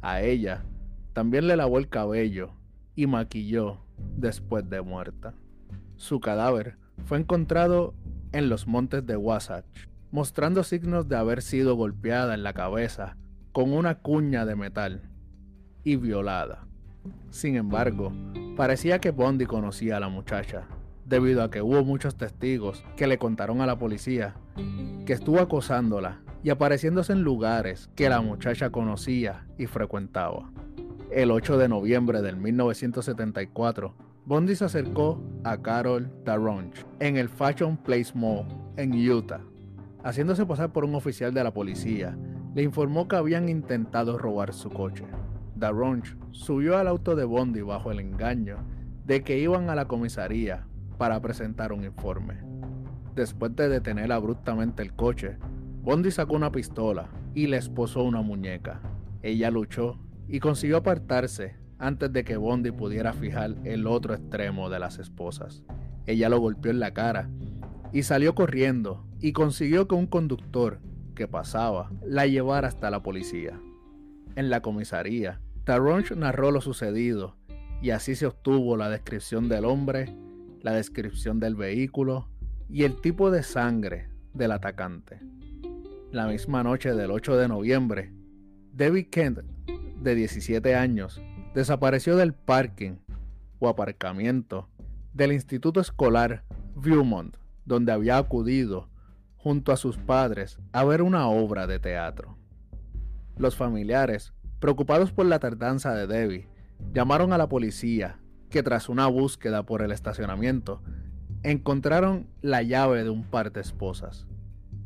A 0.00 0.22
ella 0.22 0.64
también 1.12 1.46
le 1.46 1.56
lavó 1.56 1.78
el 1.78 1.88
cabello 1.88 2.52
y 2.94 3.06
maquilló 3.06 3.80
después 4.16 4.68
de 4.70 4.82
muerta. 4.82 5.34
Su 5.96 6.20
cadáver 6.20 6.78
fue 7.04 7.18
encontrado 7.18 7.94
en 8.32 8.48
los 8.48 8.66
montes 8.66 9.04
de 9.06 9.16
Wasatch, 9.16 9.88
mostrando 10.10 10.62
signos 10.62 11.08
de 11.08 11.16
haber 11.16 11.42
sido 11.42 11.74
golpeada 11.74 12.34
en 12.34 12.42
la 12.42 12.52
cabeza 12.52 13.16
con 13.52 13.72
una 13.72 13.96
cuña 13.96 14.44
de 14.44 14.54
metal 14.54 15.10
y 15.82 15.96
violada. 15.96 16.65
Sin 17.30 17.56
embargo, 17.56 18.12
parecía 18.56 19.00
que 19.00 19.10
Bondi 19.10 19.46
conocía 19.46 19.96
a 19.96 20.00
la 20.00 20.08
muchacha, 20.08 20.66
debido 21.04 21.42
a 21.42 21.50
que 21.50 21.62
hubo 21.62 21.84
muchos 21.84 22.16
testigos 22.16 22.84
que 22.96 23.06
le 23.06 23.18
contaron 23.18 23.60
a 23.60 23.66
la 23.66 23.78
policía 23.78 24.34
que 25.04 25.12
estuvo 25.12 25.40
acosándola 25.40 26.20
y 26.42 26.50
apareciéndose 26.50 27.12
en 27.12 27.22
lugares 27.22 27.90
que 27.94 28.08
la 28.08 28.20
muchacha 28.20 28.70
conocía 28.70 29.46
y 29.58 29.66
frecuentaba. 29.66 30.50
El 31.10 31.30
8 31.30 31.58
de 31.58 31.68
noviembre 31.68 32.22
del 32.22 32.36
1974, 32.36 33.94
Bondi 34.26 34.56
se 34.56 34.64
acercó 34.64 35.22
a 35.44 35.56
Carol 35.58 36.10
Daronch 36.24 36.84
en 36.98 37.16
el 37.16 37.28
Fashion 37.28 37.76
Place 37.76 38.12
Mall 38.14 38.46
en 38.76 38.92
Utah. 38.92 39.40
Haciéndose 40.02 40.44
pasar 40.46 40.72
por 40.72 40.84
un 40.84 40.96
oficial 40.96 41.32
de 41.32 41.44
la 41.44 41.54
policía, 41.54 42.18
le 42.54 42.62
informó 42.62 43.06
que 43.06 43.16
habían 43.16 43.48
intentado 43.48 44.18
robar 44.18 44.52
su 44.52 44.70
coche. 44.70 45.04
Daronch 45.56 46.16
subió 46.32 46.76
al 46.76 46.86
auto 46.86 47.16
de 47.16 47.24
Bondi 47.24 47.62
bajo 47.62 47.90
el 47.90 48.00
engaño 48.00 48.58
de 49.06 49.22
que 49.22 49.38
iban 49.38 49.70
a 49.70 49.74
la 49.74 49.86
comisaría 49.86 50.66
para 50.98 51.20
presentar 51.20 51.72
un 51.72 51.84
informe. 51.84 52.38
Después 53.14 53.56
de 53.56 53.68
detener 53.68 54.12
abruptamente 54.12 54.82
el 54.82 54.92
coche, 54.92 55.38
Bondi 55.82 56.10
sacó 56.10 56.34
una 56.36 56.52
pistola 56.52 57.08
y 57.34 57.46
le 57.46 57.56
esposó 57.56 58.02
una 58.02 58.20
muñeca. 58.20 58.80
Ella 59.22 59.50
luchó 59.50 59.98
y 60.28 60.40
consiguió 60.40 60.78
apartarse 60.78 61.56
antes 61.78 62.12
de 62.12 62.24
que 62.24 62.36
Bondi 62.36 62.70
pudiera 62.70 63.12
fijar 63.12 63.54
el 63.64 63.86
otro 63.86 64.14
extremo 64.14 64.68
de 64.68 64.78
las 64.78 64.98
esposas. 64.98 65.62
Ella 66.06 66.28
lo 66.28 66.38
golpeó 66.38 66.70
en 66.70 66.80
la 66.80 66.92
cara 66.92 67.30
y 67.92 68.02
salió 68.02 68.34
corriendo 68.34 69.06
y 69.20 69.32
consiguió 69.32 69.88
que 69.88 69.94
un 69.94 70.06
conductor 70.06 70.80
que 71.14 71.28
pasaba 71.28 71.90
la 72.04 72.26
llevara 72.26 72.68
hasta 72.68 72.90
la 72.90 73.02
policía. 73.02 73.58
En 74.34 74.50
la 74.50 74.60
comisaría, 74.60 75.40
Taronch 75.66 76.12
narró 76.12 76.52
lo 76.52 76.60
sucedido 76.60 77.34
y 77.82 77.90
así 77.90 78.14
se 78.14 78.26
obtuvo 78.26 78.76
la 78.76 78.88
descripción 78.88 79.48
del 79.48 79.64
hombre, 79.64 80.14
la 80.62 80.70
descripción 80.70 81.40
del 81.40 81.56
vehículo 81.56 82.28
y 82.68 82.84
el 82.84 83.00
tipo 83.00 83.32
de 83.32 83.42
sangre 83.42 84.08
del 84.32 84.52
atacante. 84.52 85.18
La 86.12 86.28
misma 86.28 86.62
noche 86.62 86.94
del 86.94 87.10
8 87.10 87.36
de 87.36 87.48
noviembre, 87.48 88.12
David 88.74 89.08
Kent, 89.10 89.40
de 90.00 90.14
17 90.14 90.76
años, 90.76 91.20
desapareció 91.52 92.14
del 92.14 92.32
parking 92.32 92.98
o 93.58 93.68
aparcamiento 93.68 94.68
del 95.14 95.32
instituto 95.32 95.80
escolar 95.80 96.44
Viewmont, 96.76 97.38
donde 97.64 97.90
había 97.90 98.18
acudido 98.18 98.88
junto 99.34 99.72
a 99.72 99.76
sus 99.76 99.96
padres 99.96 100.60
a 100.70 100.84
ver 100.84 101.02
una 101.02 101.26
obra 101.26 101.66
de 101.66 101.80
teatro. 101.80 102.38
Los 103.36 103.56
familiares, 103.56 104.32
preocupados 104.58 105.12
por 105.12 105.26
la 105.26 105.38
tardanza 105.38 105.94
de 105.94 106.06
Debbie, 106.06 106.48
llamaron 106.92 107.32
a 107.32 107.38
la 107.38 107.48
policía, 107.48 108.18
que 108.50 108.62
tras 108.62 108.88
una 108.88 109.06
búsqueda 109.06 109.64
por 109.64 109.82
el 109.82 109.92
estacionamiento, 109.92 110.82
encontraron 111.42 112.26
la 112.42 112.62
llave 112.62 113.04
de 113.04 113.10
un 113.10 113.24
par 113.24 113.52
de 113.52 113.60
esposas. 113.60 114.26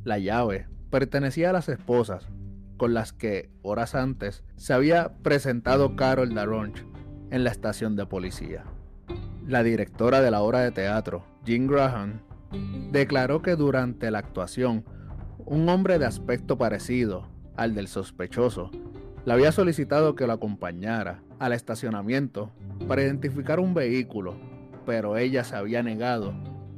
La 0.04 0.18
llave 0.18 0.66
pertenecía 0.90 1.50
a 1.50 1.52
las 1.52 1.68
esposas, 1.68 2.28
con 2.76 2.94
las 2.94 3.12
que 3.12 3.50
horas 3.62 3.94
antes 3.94 4.42
se 4.56 4.72
había 4.72 5.12
presentado 5.22 5.96
Carol 5.96 6.34
Daronch 6.34 6.84
en 7.30 7.44
la 7.44 7.50
estación 7.50 7.96
de 7.96 8.06
policía. 8.06 8.64
La 9.46 9.62
directora 9.62 10.20
de 10.20 10.30
la 10.30 10.40
obra 10.40 10.60
de 10.60 10.70
teatro, 10.70 11.24
Jean 11.44 11.66
Graham, 11.66 12.20
declaró 12.90 13.42
que 13.42 13.56
durante 13.56 14.10
la 14.10 14.18
actuación, 14.18 14.84
un 15.38 15.68
hombre 15.68 15.98
de 15.98 16.06
aspecto 16.06 16.58
parecido 16.58 17.28
al 17.56 17.74
del 17.74 17.88
sospechoso 17.88 18.70
le 19.24 19.32
había 19.32 19.52
solicitado 19.52 20.14
que 20.14 20.26
lo 20.26 20.32
acompañara 20.32 21.22
al 21.38 21.52
estacionamiento 21.52 22.50
para 22.88 23.02
identificar 23.02 23.60
un 23.60 23.74
vehículo, 23.74 24.36
pero 24.86 25.16
ella 25.18 25.44
se 25.44 25.56
había 25.56 25.82
negado 25.82 26.32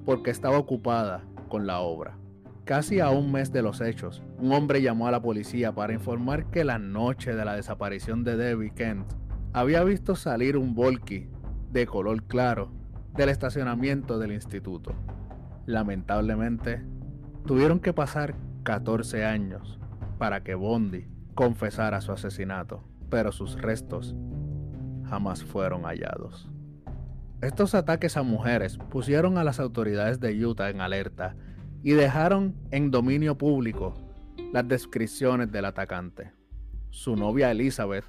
porque 0.04 0.30
estaba 0.30 0.58
ocupada 0.58 1.22
con 1.48 1.66
la 1.66 1.80
obra. 1.80 2.18
Casi 2.64 3.00
a 3.00 3.10
un 3.10 3.30
mes 3.32 3.52
de 3.52 3.62
los 3.62 3.80
hechos, 3.80 4.22
un 4.38 4.52
hombre 4.52 4.82
llamó 4.82 5.06
a 5.06 5.10
la 5.10 5.22
policía 5.22 5.72
para 5.72 5.92
informar 5.92 6.46
que 6.46 6.64
la 6.64 6.78
noche 6.78 7.34
de 7.34 7.44
la 7.44 7.54
desaparición 7.54 8.24
de 8.24 8.36
Debbie 8.36 8.72
Kent 8.74 9.06
había 9.52 9.84
visto 9.84 10.16
salir 10.16 10.56
un 10.56 10.74
volky 10.74 11.28
de 11.70 11.86
color 11.86 12.24
claro 12.24 12.70
del 13.14 13.28
estacionamiento 13.28 14.18
del 14.18 14.32
instituto. 14.32 14.94
Lamentablemente, 15.66 16.82
tuvieron 17.46 17.78
que 17.80 17.92
pasar 17.92 18.34
14 18.62 19.24
años 19.24 19.78
para 20.18 20.42
que 20.42 20.54
Bondi 20.54 21.11
confesara 21.34 22.00
su 22.00 22.12
asesinato, 22.12 22.84
pero 23.10 23.32
sus 23.32 23.60
restos 23.60 24.14
jamás 25.04 25.44
fueron 25.44 25.82
hallados. 25.82 26.48
Estos 27.40 27.74
ataques 27.74 28.16
a 28.16 28.22
mujeres 28.22 28.78
pusieron 28.90 29.36
a 29.36 29.44
las 29.44 29.58
autoridades 29.58 30.20
de 30.20 30.46
Utah 30.46 30.70
en 30.70 30.80
alerta 30.80 31.36
y 31.82 31.92
dejaron 31.92 32.54
en 32.70 32.90
dominio 32.90 33.36
público 33.36 33.94
las 34.52 34.66
descripciones 34.68 35.50
del 35.50 35.64
atacante. 35.64 36.32
Su 36.90 37.16
novia 37.16 37.50
Elizabeth 37.50 38.04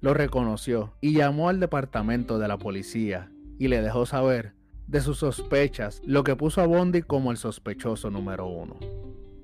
lo 0.00 0.14
reconoció 0.14 0.94
y 1.00 1.14
llamó 1.14 1.48
al 1.48 1.60
departamento 1.60 2.38
de 2.38 2.46
la 2.46 2.58
policía 2.58 3.32
y 3.58 3.68
le 3.68 3.82
dejó 3.82 4.06
saber 4.06 4.54
de 4.86 5.00
sus 5.00 5.18
sospechas, 5.18 6.00
lo 6.04 6.24
que 6.24 6.36
puso 6.36 6.62
a 6.62 6.66
Bondi 6.66 7.02
como 7.02 7.30
el 7.30 7.36
sospechoso 7.36 8.10
número 8.10 8.46
uno. 8.46 8.76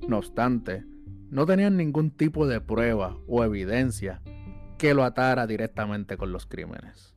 No 0.08 0.18
obstante, 0.18 0.84
no 1.34 1.46
tenían 1.46 1.76
ningún 1.76 2.12
tipo 2.12 2.46
de 2.46 2.60
prueba 2.60 3.18
o 3.26 3.42
evidencia 3.42 4.22
que 4.78 4.94
lo 4.94 5.02
atara 5.02 5.48
directamente 5.48 6.16
con 6.16 6.30
los 6.30 6.46
crímenes. 6.46 7.16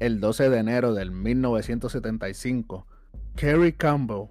El 0.00 0.18
12 0.18 0.50
de 0.50 0.58
enero 0.58 0.92
del 0.92 1.12
1975, 1.12 2.88
Kerry 3.36 3.74
Campbell 3.74 4.30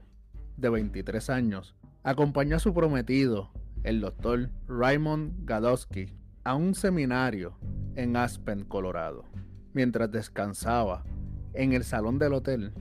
de 0.58 0.70
23 0.70 1.30
años, 1.30 1.74
acompañó 2.04 2.58
a 2.58 2.60
su 2.60 2.74
prometido, 2.74 3.50
el 3.84 4.02
doctor 4.02 4.50
Raymond 4.68 5.46
Gadowski, 5.46 6.14
a 6.44 6.56
un 6.56 6.76
seminario 6.76 7.58
en 7.96 8.18
Aspen, 8.18 8.66
Colorado. 8.66 9.24
Mientras 9.72 10.12
descansaba 10.12 11.06
en 11.54 11.72
el 11.72 11.86
salón 11.86 12.20
del 12.20 12.34
hotel, 12.34 12.74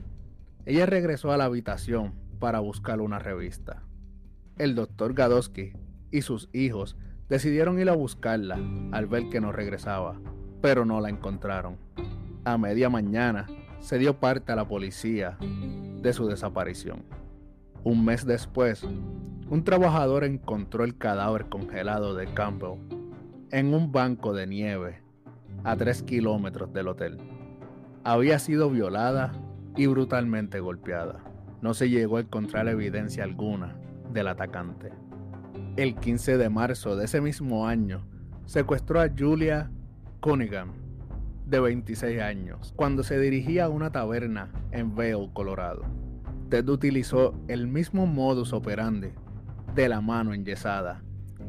ella 0.65 0.87
regresó 0.87 1.31
a 1.31 1.37
la 1.37 1.45
habitación 1.45 2.15
para 2.37 2.59
buscar 2.59 2.99
una 2.99 3.17
revista. 3.17 3.83
El 4.57 4.75
doctor 4.75 5.13
Gadowski 5.13 5.71
y 6.11 6.21
sus 6.21 6.49
hijos 6.53 6.97
decidieron 7.29 7.79
ir 7.79 7.89
a 7.89 7.95
buscarla 7.95 8.57
al 8.91 9.07
ver 9.07 9.29
que 9.29 9.41
no 9.41 9.51
regresaba, 9.51 10.19
pero 10.61 10.85
no 10.85 11.01
la 11.01 11.09
encontraron. 11.09 11.77
A 12.45 12.57
media 12.57 12.89
mañana 12.89 13.45
se 13.79 13.97
dio 13.97 14.19
parte 14.19 14.51
a 14.51 14.55
la 14.55 14.67
policía 14.67 15.37
de 16.01 16.13
su 16.13 16.27
desaparición. 16.27 17.03
Un 17.83 18.05
mes 18.05 18.25
después, 18.25 18.83
un 19.49 19.63
trabajador 19.63 20.23
encontró 20.23 20.83
el 20.83 20.97
cadáver 20.97 21.47
congelado 21.47 22.15
de 22.15 22.33
Campbell 22.33 22.79
en 23.51 23.73
un 23.73 23.91
banco 23.91 24.33
de 24.33 24.47
nieve 24.47 25.01
a 25.63 25.75
3 25.75 26.03
kilómetros 26.03 26.73
del 26.73 26.87
hotel. 26.87 27.17
Había 28.03 28.39
sido 28.39 28.69
violada 28.69 29.33
y 29.75 29.87
brutalmente 29.87 30.59
golpeada. 30.59 31.23
No 31.61 31.73
se 31.73 31.89
llegó 31.89 32.17
a 32.17 32.21
encontrar 32.21 32.67
evidencia 32.67 33.23
alguna 33.23 33.75
del 34.11 34.27
atacante. 34.27 34.91
El 35.77 35.93
15 35.93 36.39
de 36.39 36.49
marzo 36.49 36.95
de 36.95 37.05
ese 37.05 37.21
mismo 37.21 37.67
año, 37.67 38.03
secuestró 38.47 38.99
a 38.99 39.09
Julia 39.15 39.69
Cunningham, 40.21 40.71
de 41.45 41.59
26 41.59 42.19
años, 42.19 42.73
cuando 42.75 43.03
se 43.03 43.19
dirigía 43.19 43.65
a 43.65 43.69
una 43.69 43.91
taberna 43.91 44.51
en 44.71 44.95
Vail, 44.95 45.29
Colorado. 45.33 45.83
Ted 46.49 46.67
utilizó 46.67 47.35
el 47.47 47.67
mismo 47.67 48.07
modus 48.07 48.53
operandi 48.53 49.09
de 49.75 49.87
la 49.87 50.01
mano 50.01 50.33
enyesada 50.33 51.03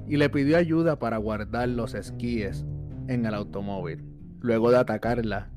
y 0.07 0.19
le 0.19 0.29
pidió 0.29 0.59
ayuda 0.59 0.99
para 0.99 1.17
guardar 1.17 1.71
los 1.71 1.95
esquíes 1.95 2.67
en 3.07 3.25
el 3.25 3.33
automóvil. 3.33 4.05
Luego 4.41 4.71
de 4.71 4.77
atacarla, 4.77 5.49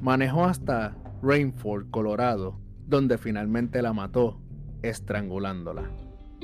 manejó 0.00 0.44
hasta 0.44 0.96
Rainford, 1.20 1.90
Colorado, 1.90 2.60
donde 2.86 3.18
finalmente 3.18 3.82
la 3.82 3.92
mató, 3.92 4.40
estrangulándola. 4.82 5.90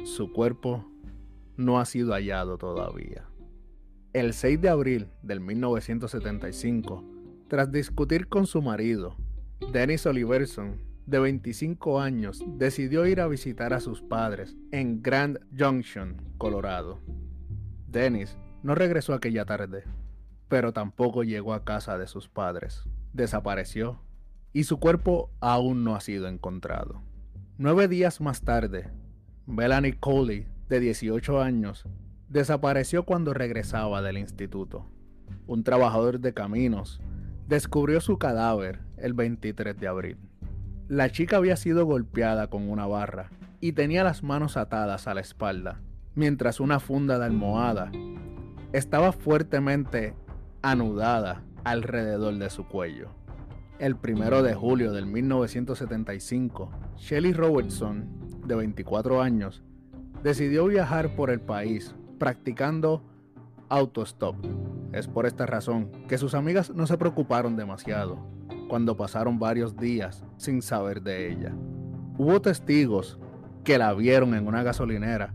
Su 0.03 0.33
cuerpo 0.33 0.90
no 1.61 1.79
ha 1.79 1.85
sido 1.85 2.13
hallado 2.13 2.59
todavía. 2.59 3.27
El 4.13 4.33
6 4.33 4.61
de 4.61 4.69
abril 4.69 5.09
del 5.23 5.41
1975, 5.41 7.05
tras 7.49 7.71
discutir 7.71 8.29
con 8.29 8.47
su 8.47 8.63
marido, 8.63 9.17
Dennis 9.73 10.07
Oliverson 10.07 10.81
de 11.07 11.19
25 11.19 12.01
años, 12.01 12.43
decidió 12.57 13.07
ir 13.07 13.21
a 13.21 13.29
visitar 13.29 13.73
a 13.73 13.81
sus 13.81 14.01
padres 14.01 14.57
en 14.73 15.03
Grand 15.03 15.39
Junction, 15.57 16.17
Colorado. 16.39 16.99
Dennis 17.87 18.37
no 18.63 18.75
regresó 18.75 19.15
aquella 19.15 19.45
tarde, 19.45 19.85
pero 20.49 20.73
tampoco 20.73 21.25
llegó 21.25 21.53
a 21.53 21.65
casa 21.65 21.99
de 21.99 22.07
sus 22.07 22.29
padres. 22.29 22.89
Desapareció 23.13 24.01
y 24.53 24.65
su 24.65 24.79
cuerpo 24.79 25.31
aún 25.41 25.85
no 25.85 25.95
ha 25.95 26.01
sido 26.01 26.27
encontrado. 26.27 27.03
Nueve 27.59 27.87
días 27.89 28.21
más 28.21 28.43
tarde, 28.43 28.91
Melanie 29.47 29.99
Coley, 29.99 30.47
de 30.71 30.79
18 30.79 31.43
años, 31.43 31.85
desapareció 32.29 33.05
cuando 33.05 33.35
regresaba 33.35 34.03
del 34.03 34.17
instituto. 34.17 34.87
Un 35.49 35.65
trabajador 35.65 36.21
de 36.21 36.33
caminos 36.33 37.01
descubrió 37.49 38.01
su 38.01 38.19
cadáver 38.19 38.79
el 38.97 39.13
23 39.13 39.77
de 39.77 39.89
abril. 39.89 40.17
La 40.87 41.11
chica 41.11 41.39
había 41.39 41.57
sido 41.57 41.87
golpeada 41.87 42.47
con 42.49 42.71
una 42.71 42.87
barra 42.87 43.31
y 43.61 43.73
tenía 43.73 44.05
las 44.05 44.23
manos 44.23 44.57
atadas 44.57 45.09
a 45.09 45.15
la 45.15 45.21
espalda, 45.21 45.81
mientras 46.15 46.61
una 46.61 46.79
funda 46.79 47.19
de 47.19 47.25
almohada 47.25 47.91
estaba 48.73 49.11
fuertemente 49.11 50.15
anudada 50.63 51.43
alrededor 51.65 52.39
de 52.39 52.49
su 52.49 52.69
cuello. 52.69 53.09
El 53.81 53.97
primero 53.97 54.45
de 54.45 54.55
julio 54.55 54.93
del 54.93 55.07
1975, 55.07 56.71
Shelly 56.97 57.33
Robertson, 57.33 58.07
de 58.47 58.55
24 58.55 59.21
años, 59.21 59.65
decidió 60.23 60.67
viajar 60.67 61.15
por 61.15 61.31
el 61.31 61.41
país 61.41 61.95
practicando 62.19 63.03
autostop. 63.69 64.37
Es 64.93 65.09
por 65.09 65.27
esta 65.27 65.47
razón 65.47 65.91
que 66.09 66.19
sus 66.19 66.35
amigas 66.35 66.71
no 66.71 66.87
se 66.87 66.99
preocuparon 66.99 67.57
demasiado 67.57 68.19
cuando 68.69 68.97
pasaron 68.97 69.39
varios 69.39 69.77
días 69.77 70.25
sin 70.37 70.63
saber 70.63 71.03
de 71.03 71.31
ella. 71.31 71.53
Hubo 72.19 72.41
testigos 72.41 73.19
que 73.65 73.79
la 73.79 73.93
vieron 73.95 74.35
en 74.35 74.47
una 74.47 74.63
gasolinera 74.63 75.35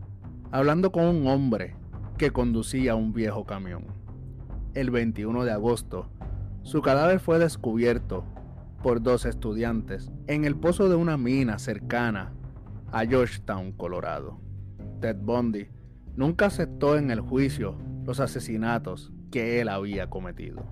hablando 0.51 0.91
con 0.91 1.05
un 1.05 1.27
hombre 1.27 1.75
que 2.17 2.31
conducía 2.31 2.95
un 2.95 3.13
viejo 3.13 3.45
camión. 3.45 3.85
El 4.73 4.91
21 4.91 5.43
de 5.43 5.51
agosto, 5.51 6.07
su 6.63 6.81
cadáver 6.81 7.19
fue 7.19 7.39
descubierto 7.39 8.23
por 8.83 9.01
dos 9.01 9.25
estudiantes 9.25 10.11
en 10.27 10.45
el 10.45 10.55
pozo 10.55 10.89
de 10.89 10.95
una 10.95 11.17
mina 11.17 11.59
cercana 11.59 12.33
a 12.91 13.05
Georgetown, 13.05 13.71
Colorado. 13.71 14.44
Ted 14.99 15.17
Bundy 15.17 15.67
nunca 16.15 16.47
aceptó 16.47 16.97
en 16.97 17.11
el 17.11 17.19
juicio 17.19 17.77
los 18.05 18.19
asesinatos 18.19 19.11
que 19.31 19.61
él 19.61 19.69
había 19.69 20.09
cometido. 20.09 20.63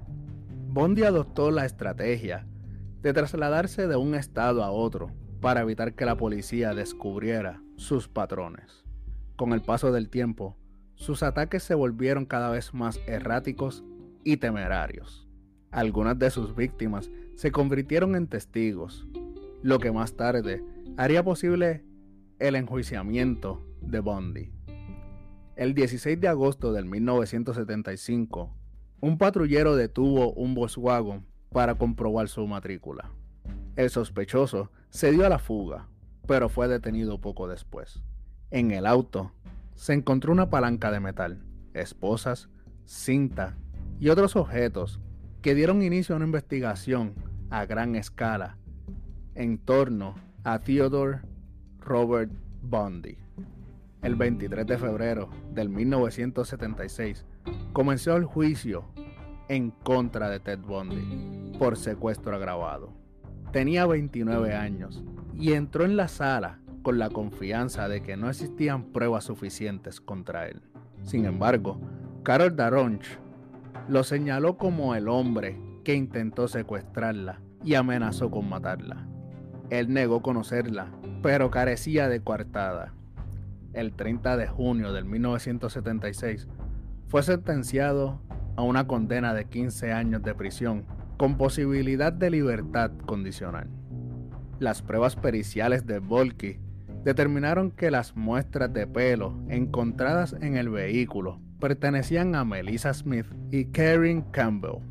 Bundy 0.69 1.03
adoptó 1.03 1.51
la 1.51 1.65
estrategia 1.65 2.47
de 3.01 3.13
trasladarse 3.13 3.87
de 3.87 3.95
un 3.95 4.15
estado 4.15 4.63
a 4.63 4.71
otro 4.71 5.11
para 5.41 5.61
evitar 5.61 5.93
que 5.93 6.05
la 6.05 6.15
policía 6.15 6.73
descubriera 6.73 7.61
sus 7.75 8.07
patrones. 8.07 8.85
Con 9.35 9.51
el 9.51 9.61
paso 9.61 9.91
del 9.91 10.09
tiempo, 10.09 10.57
sus 10.95 11.21
ataques 11.21 11.63
se 11.63 11.75
volvieron 11.75 12.25
cada 12.25 12.49
vez 12.49 12.73
más 12.73 12.99
erráticos 13.07 13.83
y 14.23 14.37
temerarios. 14.37 15.27
Algunas 15.71 16.17
de 16.17 16.29
sus 16.29 16.55
víctimas 16.55 17.11
se 17.35 17.51
convirtieron 17.51 18.15
en 18.15 18.27
testigos, 18.27 19.05
lo 19.63 19.79
que 19.79 19.91
más 19.91 20.15
tarde 20.15 20.63
haría 20.97 21.23
posible 21.23 21.83
el 22.39 22.55
enjuiciamiento 22.55 23.65
de 23.85 23.99
Bundy. 23.99 24.51
El 25.55 25.73
16 25.73 26.19
de 26.19 26.27
agosto 26.27 26.73
del 26.73 26.85
1975, 26.85 28.53
un 29.01 29.17
patrullero 29.17 29.75
detuvo 29.75 30.33
un 30.33 30.55
Volkswagen 30.55 31.25
para 31.49 31.75
comprobar 31.75 32.27
su 32.27 32.45
matrícula. 32.47 33.11
El 33.75 33.89
sospechoso 33.89 34.71
se 34.89 35.11
dio 35.11 35.25
a 35.25 35.29
la 35.29 35.39
fuga, 35.39 35.87
pero 36.27 36.49
fue 36.49 36.67
detenido 36.67 37.19
poco 37.19 37.47
después. 37.47 38.01
En 38.49 38.71
el 38.71 38.85
auto 38.85 39.31
se 39.75 39.93
encontró 39.93 40.31
una 40.31 40.49
palanca 40.49 40.91
de 40.91 40.99
metal, 40.99 41.43
esposas, 41.73 42.49
cinta 42.85 43.55
y 43.99 44.09
otros 44.09 44.35
objetos 44.35 44.99
que 45.41 45.55
dieron 45.55 45.81
inicio 45.81 46.15
a 46.15 46.17
una 46.17 46.25
investigación 46.25 47.13
a 47.49 47.65
gran 47.65 47.95
escala 47.95 48.57
en 49.35 49.57
torno 49.57 50.15
a 50.43 50.59
Theodore 50.59 51.21
Robert 51.79 52.31
Bundy. 52.61 53.17
El 54.03 54.15
23 54.15 54.67
de 54.67 54.77
febrero 54.77 55.29
del 55.53 55.69
1976 55.69 57.25
comenzó 57.71 58.17
el 58.17 58.25
juicio 58.25 58.83
en 59.47 59.71
contra 59.71 60.29
de 60.29 60.41
Ted 60.41 60.59
Bundy 60.59 61.57
por 61.57 61.77
secuestro 61.77 62.35
agravado. 62.35 62.93
Tenía 63.53 63.85
29 63.85 64.53
años 64.55 65.01
y 65.33 65.53
entró 65.53 65.85
en 65.85 65.95
la 65.95 66.09
sala 66.09 66.59
con 66.81 66.99
la 66.99 67.09
confianza 67.09 67.87
de 67.87 68.03
que 68.03 68.17
no 68.17 68.29
existían 68.29 68.91
pruebas 68.91 69.23
suficientes 69.23 70.01
contra 70.01 70.47
él. 70.47 70.61
Sin 71.03 71.23
embargo, 71.23 71.79
Carol 72.23 72.57
Daronch 72.57 73.05
lo 73.87 74.03
señaló 74.03 74.57
como 74.57 74.95
el 74.95 75.07
hombre 75.07 75.57
que 75.85 75.95
intentó 75.95 76.49
secuestrarla 76.49 77.39
y 77.63 77.75
amenazó 77.75 78.29
con 78.29 78.49
matarla. 78.49 79.07
Él 79.69 79.93
negó 79.93 80.21
conocerla, 80.21 80.91
pero 81.21 81.49
carecía 81.49 82.09
de 82.09 82.21
coartada. 82.21 82.93
El 83.73 83.93
30 83.93 84.37
de 84.37 84.47
junio 84.47 84.93
de 84.93 85.03
1976 85.03 86.47
fue 87.07 87.23
sentenciado 87.23 88.21
a 88.55 88.61
una 88.61 88.87
condena 88.87 89.33
de 89.33 89.45
15 89.45 89.91
años 89.91 90.21
de 90.21 90.35
prisión 90.35 90.85
con 91.17 91.37
posibilidad 91.37 92.13
de 92.13 92.29
libertad 92.29 92.91
condicional. 93.05 93.67
Las 94.59 94.81
pruebas 94.81 95.15
periciales 95.15 95.85
de 95.87 95.99
Volky 95.99 96.59
determinaron 97.03 97.71
que 97.71 97.91
las 97.91 98.15
muestras 98.15 98.71
de 98.71 98.87
pelo 98.87 99.37
encontradas 99.49 100.35
en 100.39 100.55
el 100.55 100.69
vehículo 100.69 101.39
pertenecían 101.59 102.35
a 102.35 102.45
Melissa 102.45 102.93
Smith 102.93 103.25
y 103.51 103.65
Karen 103.65 104.21
Campbell. 104.21 104.81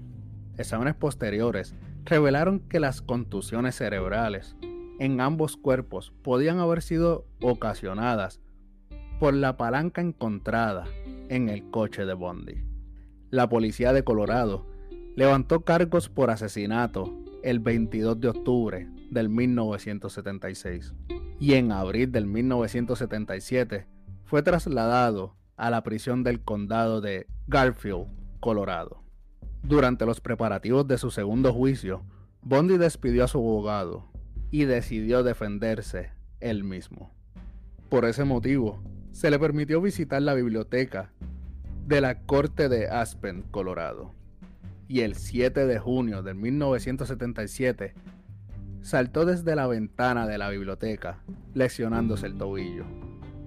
Exámenes 0.57 0.95
posteriores 0.95 1.75
revelaron 2.05 2.61
que 2.61 2.81
las 2.81 3.01
contusiones 3.01 3.77
cerebrales 3.77 4.57
en 4.99 5.21
ambos 5.21 5.57
cuerpos 5.57 6.13
podían 6.23 6.59
haber 6.59 6.83
sido 6.83 7.27
ocasionadas 7.41 8.41
por 9.23 9.35
la 9.35 9.57
palanca 9.57 10.01
encontrada 10.01 10.85
en 11.29 11.49
el 11.49 11.71
coche 11.71 12.05
de 12.05 12.13
Bondi. 12.13 12.65
La 13.31 13.49
policía 13.49 13.93
de 13.93 14.03
Colorado 14.03 14.67
levantó 15.15 15.61
cargos 15.61 16.09
por 16.09 16.31
asesinato 16.31 17.17
el 17.45 17.61
22 17.61 18.21
de 18.21 18.31
octubre 18.31 18.89
del 19.13 19.29
1976 19.29 20.95
y 21.39 21.55
en 21.55 21.71
abril 21.71 22.11
del 22.11 22.27
1977 22.27 23.87
fue 24.25 24.43
trasladado 24.43 25.37
a 25.57 25.71
la 25.71 25.85
prisión 25.85 26.25
del 26.25 26.43
condado 26.43 27.01
de 27.01 27.29
Garfield, 27.47 28.09
Colorado. 28.41 29.05
Durante 29.63 30.05
los 30.05 30.21
preparativos 30.21 30.89
de 30.89 30.99
su 30.99 31.13
segundo 31.13 31.53
juicio, 31.53 32.03
Bondi 32.41 32.77
despidió 32.77 33.23
a 33.23 33.29
su 33.29 33.39
abogado 33.39 34.11
y 34.51 34.65
decidió 34.65 35.23
defenderse 35.23 36.11
él 36.41 36.65
mismo. 36.65 37.13
Por 37.89 38.05
ese 38.05 38.25
motivo, 38.25 38.83
se 39.13 39.31
le 39.31 39.39
permitió 39.39 39.81
visitar 39.81 40.21
la 40.23 40.35
biblioteca 40.35 41.13
de 41.87 42.01
la 42.01 42.21
Corte 42.21 42.69
de 42.69 42.89
Aspen, 42.89 43.43
Colorado. 43.43 44.13
Y 44.89 45.01
el 45.01 45.15
7 45.15 45.67
de 45.67 45.79
junio 45.79 46.23
de 46.23 46.35
1977 46.35 47.95
saltó 48.81 49.25
desde 49.25 49.55
la 49.55 49.67
ventana 49.67 50.27
de 50.27 50.39
la 50.39 50.49
biblioteca, 50.49 51.23
lesionándose 51.55 52.27
el 52.27 52.37
tobillo. 52.37 52.85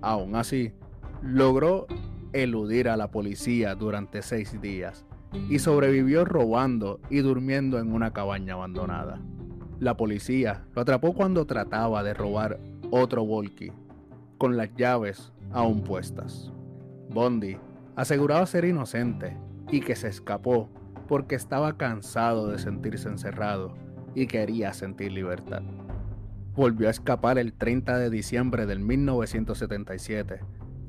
Aún 0.02 0.36
así, 0.36 0.74
logró 1.22 1.88
eludir 2.34 2.90
a 2.90 2.98
la 2.98 3.12
policía 3.12 3.76
durante 3.76 4.22
seis 4.22 4.60
días 4.62 5.06
y 5.50 5.60
sobrevivió 5.60 6.26
robando 6.26 7.00
y 7.10 7.20
durmiendo 7.20 7.80
en 7.80 7.92
una 7.92 8.14
cabaña 8.14 8.54
abandonada. 8.54 9.20
La 9.80 9.98
policía 9.98 10.64
lo 10.74 10.82
atrapó 10.82 11.14
cuando 11.14 11.46
trataba 11.46 12.04
de 12.04 12.14
robar 12.14 12.60
otro 12.92 13.26
volky, 13.26 13.72
con 14.38 14.58
las 14.58 14.74
llaves 14.76 15.32
aún 15.52 15.84
puestas. 15.84 16.52
Bondi 17.10 17.58
aseguraba 17.96 18.46
ser 18.46 18.66
inocente 18.66 19.38
y 19.72 19.82
que 19.82 19.96
se 19.96 20.08
escapó 20.08 20.70
porque 21.08 21.36
estaba 21.36 21.78
cansado 21.78 22.48
de 22.48 22.60
sentirse 22.60 23.08
encerrado 23.10 23.74
y 24.14 24.28
quería 24.28 24.74
sentir 24.74 25.12
libertad. 25.12 25.62
Volvió 26.56 26.88
a 26.88 26.92
escapar 26.92 27.38
el 27.38 27.54
30 27.54 27.98
de 27.98 28.10
diciembre 28.10 28.66
del 28.66 28.80
1977, 28.80 30.40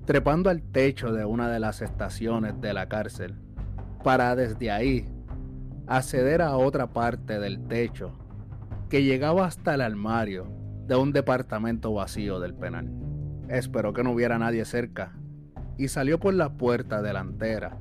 trepando 0.05 0.49
al 0.49 0.63
techo 0.63 1.13
de 1.13 1.25
una 1.25 1.49
de 1.51 1.59
las 1.59 1.83
estaciones 1.83 2.61
de 2.61 2.73
la 2.73 2.89
cárcel, 2.89 3.35
para 4.05 4.37
desde 4.37 4.71
ahí 4.71 5.09
acceder 5.89 6.43
a 6.43 6.57
otra 6.57 6.89
parte 6.89 7.41
del 7.41 7.67
techo 7.67 8.13
que 8.89 9.03
llegaba 9.03 9.47
hasta 9.47 9.75
el 9.75 9.81
armario 9.81 10.47
de 10.87 10.95
un 10.95 11.13
departamento 11.13 11.93
vacío 11.93 12.39
del 12.39 12.55
penal. 12.55 13.06
Esperó 13.49 13.93
que 13.93 14.03
no 14.03 14.13
hubiera 14.13 14.39
nadie 14.39 14.65
cerca 14.65 15.13
y 15.79 15.89
salió 15.89 16.19
por 16.19 16.35
la 16.35 16.57
puerta 16.57 17.03
delantera 17.03 17.79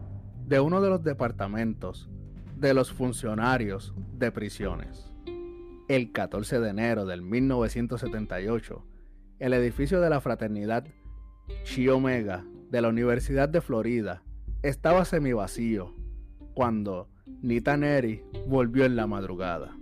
de 0.47 0.60
uno 0.60 0.82
de 0.82 0.89
los 0.89 1.04
departamentos 1.04 2.10
de 2.58 2.73
los 2.73 2.91
funcionarios 2.91 3.93
de 4.17 4.32
prisiones. 4.32 5.12
El 5.88 6.12
14 6.12 6.60
de 6.60 6.69
enero 6.69 7.06
del 7.06 7.21
1978, 7.21 8.86
el 9.39 9.54
edificio 9.54 10.01
de 10.01 10.10
la 10.10 10.21
fraternidad 10.21 10.86
Chi 11.63 11.88
Omega 11.89 12.45
de 12.69 12.82
la 12.82 12.89
Universidad 12.89 13.49
de 13.49 13.62
Florida 13.62 14.23
estaba 14.63 15.06
semivacío 15.06 15.95
cuando 16.54 17.10
Nita 17.41 17.78
Neri 17.78 18.23
volvió 18.47 18.86
en 18.86 18.95
la 18.95 19.08
madrugada. 19.08 19.78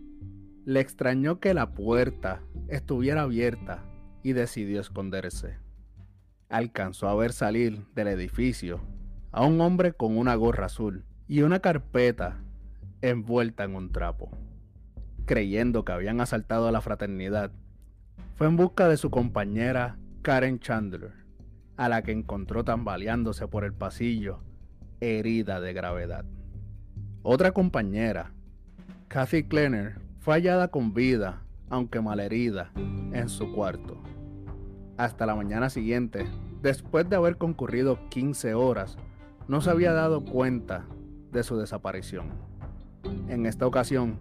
Le 0.65 0.79
extrañó 0.79 1.39
que 1.39 1.53
la 1.53 1.73
puerta 1.73 2.41
estuviera 2.67 3.21
abierta 3.21 3.85
y 4.23 4.33
decidió 4.33 4.81
esconderse. 4.81 5.62
Alcanzó 6.53 7.09
a 7.09 7.15
ver 7.15 7.33
salir 7.33 7.83
del 7.95 8.07
edificio 8.07 8.79
a 9.31 9.43
un 9.43 9.59
hombre 9.59 9.93
con 9.93 10.17
una 10.17 10.35
gorra 10.35 10.67
azul 10.67 11.03
y 11.27 11.41
una 11.41 11.59
carpeta 11.59 12.37
envuelta 13.01 13.63
en 13.63 13.75
un 13.75 13.91
trapo 13.91 14.29
creyendo 15.25 15.85
que 15.85 15.91
habían 15.91 16.21
asaltado 16.21 16.67
a 16.67 16.71
la 16.71 16.81
fraternidad, 16.81 17.51
fue 18.35 18.47
en 18.47 18.57
busca 18.57 18.87
de 18.87 18.97
su 18.97 19.09
compañera 19.09 19.97
Karen 20.21 20.59
Chandler, 20.59 21.13
a 21.77 21.89
la 21.89 22.01
que 22.01 22.11
encontró 22.11 22.63
tambaleándose 22.63 23.47
por 23.47 23.63
el 23.63 23.73
pasillo, 23.73 24.39
herida 24.99 25.61
de 25.61 25.73
gravedad. 25.73 26.25
Otra 27.23 27.51
compañera, 27.51 28.31
Kathy 29.07 29.43
Klenner, 29.43 29.95
fue 30.19 30.35
hallada 30.35 30.69
con 30.69 30.93
vida, 30.93 31.41
aunque 31.69 32.01
malherida, 32.01 32.71
en 32.75 33.29
su 33.29 33.51
cuarto. 33.53 34.01
Hasta 34.97 35.25
la 35.25 35.35
mañana 35.35 35.69
siguiente, 35.69 36.25
después 36.61 37.09
de 37.09 37.15
haber 37.15 37.37
concurrido 37.37 37.99
15 38.09 38.53
horas, 38.53 38.97
no 39.47 39.61
se 39.61 39.69
había 39.69 39.91
dado 39.91 40.23
cuenta 40.23 40.85
de 41.31 41.43
su 41.43 41.57
desaparición. 41.57 42.27
En 43.27 43.45
esta 43.45 43.65
ocasión, 43.65 44.19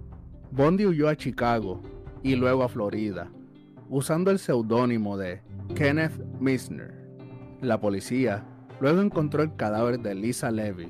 Bondi 0.50 0.86
huyó 0.86 1.08
a 1.08 1.16
Chicago 1.16 1.80
y 2.22 2.36
luego 2.36 2.62
a 2.62 2.68
Florida, 2.68 3.30
usando 3.88 4.30
el 4.30 4.38
seudónimo 4.38 5.16
de 5.16 5.42
Kenneth 5.74 6.18
Misner. 6.40 6.94
La 7.60 7.80
policía 7.80 8.44
luego 8.80 9.00
encontró 9.00 9.42
el 9.42 9.54
cadáver 9.56 10.00
de 10.00 10.14
Lisa 10.14 10.50
Levy, 10.50 10.88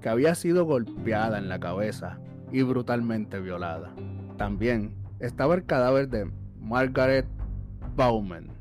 que 0.00 0.08
había 0.08 0.34
sido 0.34 0.64
golpeada 0.64 1.38
en 1.38 1.48
la 1.48 1.58
cabeza 1.58 2.18
y 2.52 2.62
brutalmente 2.62 3.40
violada. 3.40 3.94
También 4.36 4.94
estaba 5.20 5.54
el 5.54 5.64
cadáver 5.64 6.08
de 6.08 6.30
Margaret 6.60 7.26
Bauman, 7.96 8.53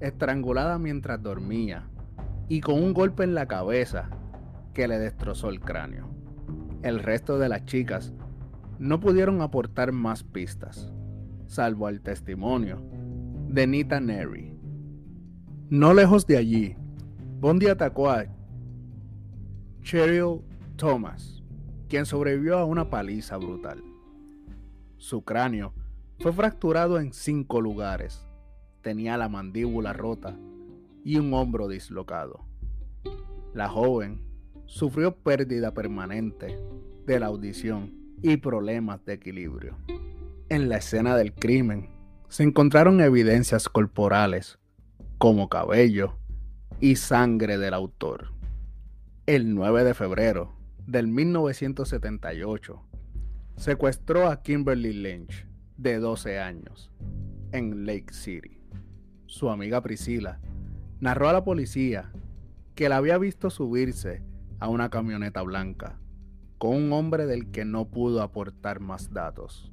estrangulada 0.00 0.78
mientras 0.78 1.22
dormía 1.22 1.88
y 2.48 2.60
con 2.60 2.82
un 2.82 2.94
golpe 2.94 3.24
en 3.24 3.34
la 3.34 3.46
cabeza 3.46 4.10
que 4.74 4.88
le 4.88 4.98
destrozó 4.98 5.48
el 5.48 5.60
cráneo. 5.60 6.08
El 6.82 7.00
resto 7.00 7.38
de 7.38 7.48
las 7.48 7.64
chicas 7.64 8.12
no 8.78 9.00
pudieron 9.00 9.42
aportar 9.42 9.92
más 9.92 10.22
pistas, 10.22 10.92
salvo 11.46 11.88
el 11.88 12.00
testimonio 12.00 12.80
de 13.48 13.66
Nita 13.66 14.00
Neri. 14.00 14.56
No 15.68 15.92
lejos 15.94 16.26
de 16.26 16.36
allí, 16.36 16.76
Bondi 17.40 17.66
atacó 17.66 18.10
a 18.10 18.26
Cheryl 19.82 20.42
Thomas, 20.76 21.42
quien 21.88 22.06
sobrevivió 22.06 22.58
a 22.58 22.64
una 22.64 22.88
paliza 22.88 23.36
brutal. 23.36 23.82
Su 24.96 25.22
cráneo 25.22 25.74
fue 26.18 26.32
fracturado 26.32 27.00
en 27.00 27.12
cinco 27.12 27.60
lugares, 27.60 28.27
tenía 28.88 29.18
la 29.18 29.28
mandíbula 29.28 29.92
rota 29.92 30.34
y 31.04 31.18
un 31.18 31.34
hombro 31.34 31.68
dislocado. 31.68 32.46
La 33.52 33.68
joven 33.68 34.22
sufrió 34.64 35.14
pérdida 35.14 35.74
permanente 35.74 36.58
de 37.04 37.20
la 37.20 37.26
audición 37.26 37.92
y 38.22 38.38
problemas 38.38 39.04
de 39.04 39.12
equilibrio. 39.12 39.76
En 40.48 40.70
la 40.70 40.78
escena 40.78 41.16
del 41.16 41.34
crimen 41.34 41.90
se 42.30 42.44
encontraron 42.44 43.02
evidencias 43.02 43.68
corporales 43.68 44.58
como 45.18 45.50
cabello 45.50 46.16
y 46.80 46.96
sangre 46.96 47.58
del 47.58 47.74
autor. 47.74 48.32
El 49.26 49.54
9 49.54 49.84
de 49.84 49.92
febrero 49.92 50.54
del 50.86 51.08
1978 51.08 52.82
secuestró 53.56 54.30
a 54.30 54.40
Kimberly 54.40 54.94
Lynch, 54.94 55.46
de 55.76 55.98
12 55.98 56.38
años, 56.38 56.90
en 57.52 57.84
Lake 57.84 58.14
City. 58.14 58.57
Su 59.28 59.50
amiga 59.50 59.82
Priscila 59.82 60.40
narró 61.00 61.28
a 61.28 61.34
la 61.34 61.44
policía 61.44 62.10
que 62.74 62.88
la 62.88 62.96
había 62.96 63.18
visto 63.18 63.50
subirse 63.50 64.22
a 64.58 64.68
una 64.68 64.88
camioneta 64.88 65.42
blanca 65.42 65.98
con 66.56 66.74
un 66.74 66.92
hombre 66.94 67.26
del 67.26 67.50
que 67.50 67.66
no 67.66 67.84
pudo 67.84 68.22
aportar 68.22 68.80
más 68.80 69.12
datos. 69.12 69.70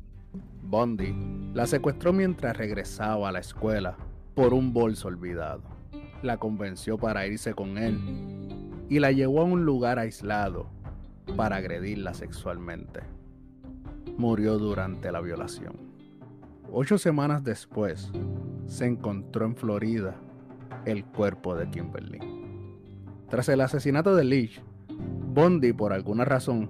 Bondi 0.62 1.16
la 1.54 1.68
secuestró 1.68 2.12
mientras 2.12 2.58
regresaba 2.58 3.30
a 3.30 3.32
la 3.32 3.40
escuela 3.40 3.96
por 4.36 4.54
un 4.54 4.74
bolso 4.74 5.08
olvidado. 5.08 5.64
La 6.22 6.36
convenció 6.36 6.98
para 6.98 7.26
irse 7.26 7.54
con 7.54 7.78
él 7.78 7.98
y 8.90 9.00
la 9.00 9.14
llevó 9.14 9.40
a 9.40 9.46
un 9.46 9.64
lugar 9.64 10.00
aislado 10.00 10.70
para 11.38 11.56
agredirla 11.56 12.14
sexualmente. 12.14 13.00
Murió 14.18 14.60
durante 14.60 15.14
la 15.14 15.22
violación. 15.22 15.85
Ocho 16.72 16.98
semanas 16.98 17.44
después, 17.44 18.12
se 18.68 18.86
encontró 18.86 19.46
en 19.46 19.56
Florida 19.56 20.16
el 20.86 21.06
cuerpo 21.06 21.56
de 21.56 21.70
Kimberly. 21.70 22.20
Tras 23.30 23.50
el 23.50 23.62
asesinato 23.62 24.16
de 24.16 24.24
Leach, 24.24 24.62
Bondi, 24.90 25.74
por 25.74 25.94
alguna 25.94 26.26
razón, 26.26 26.70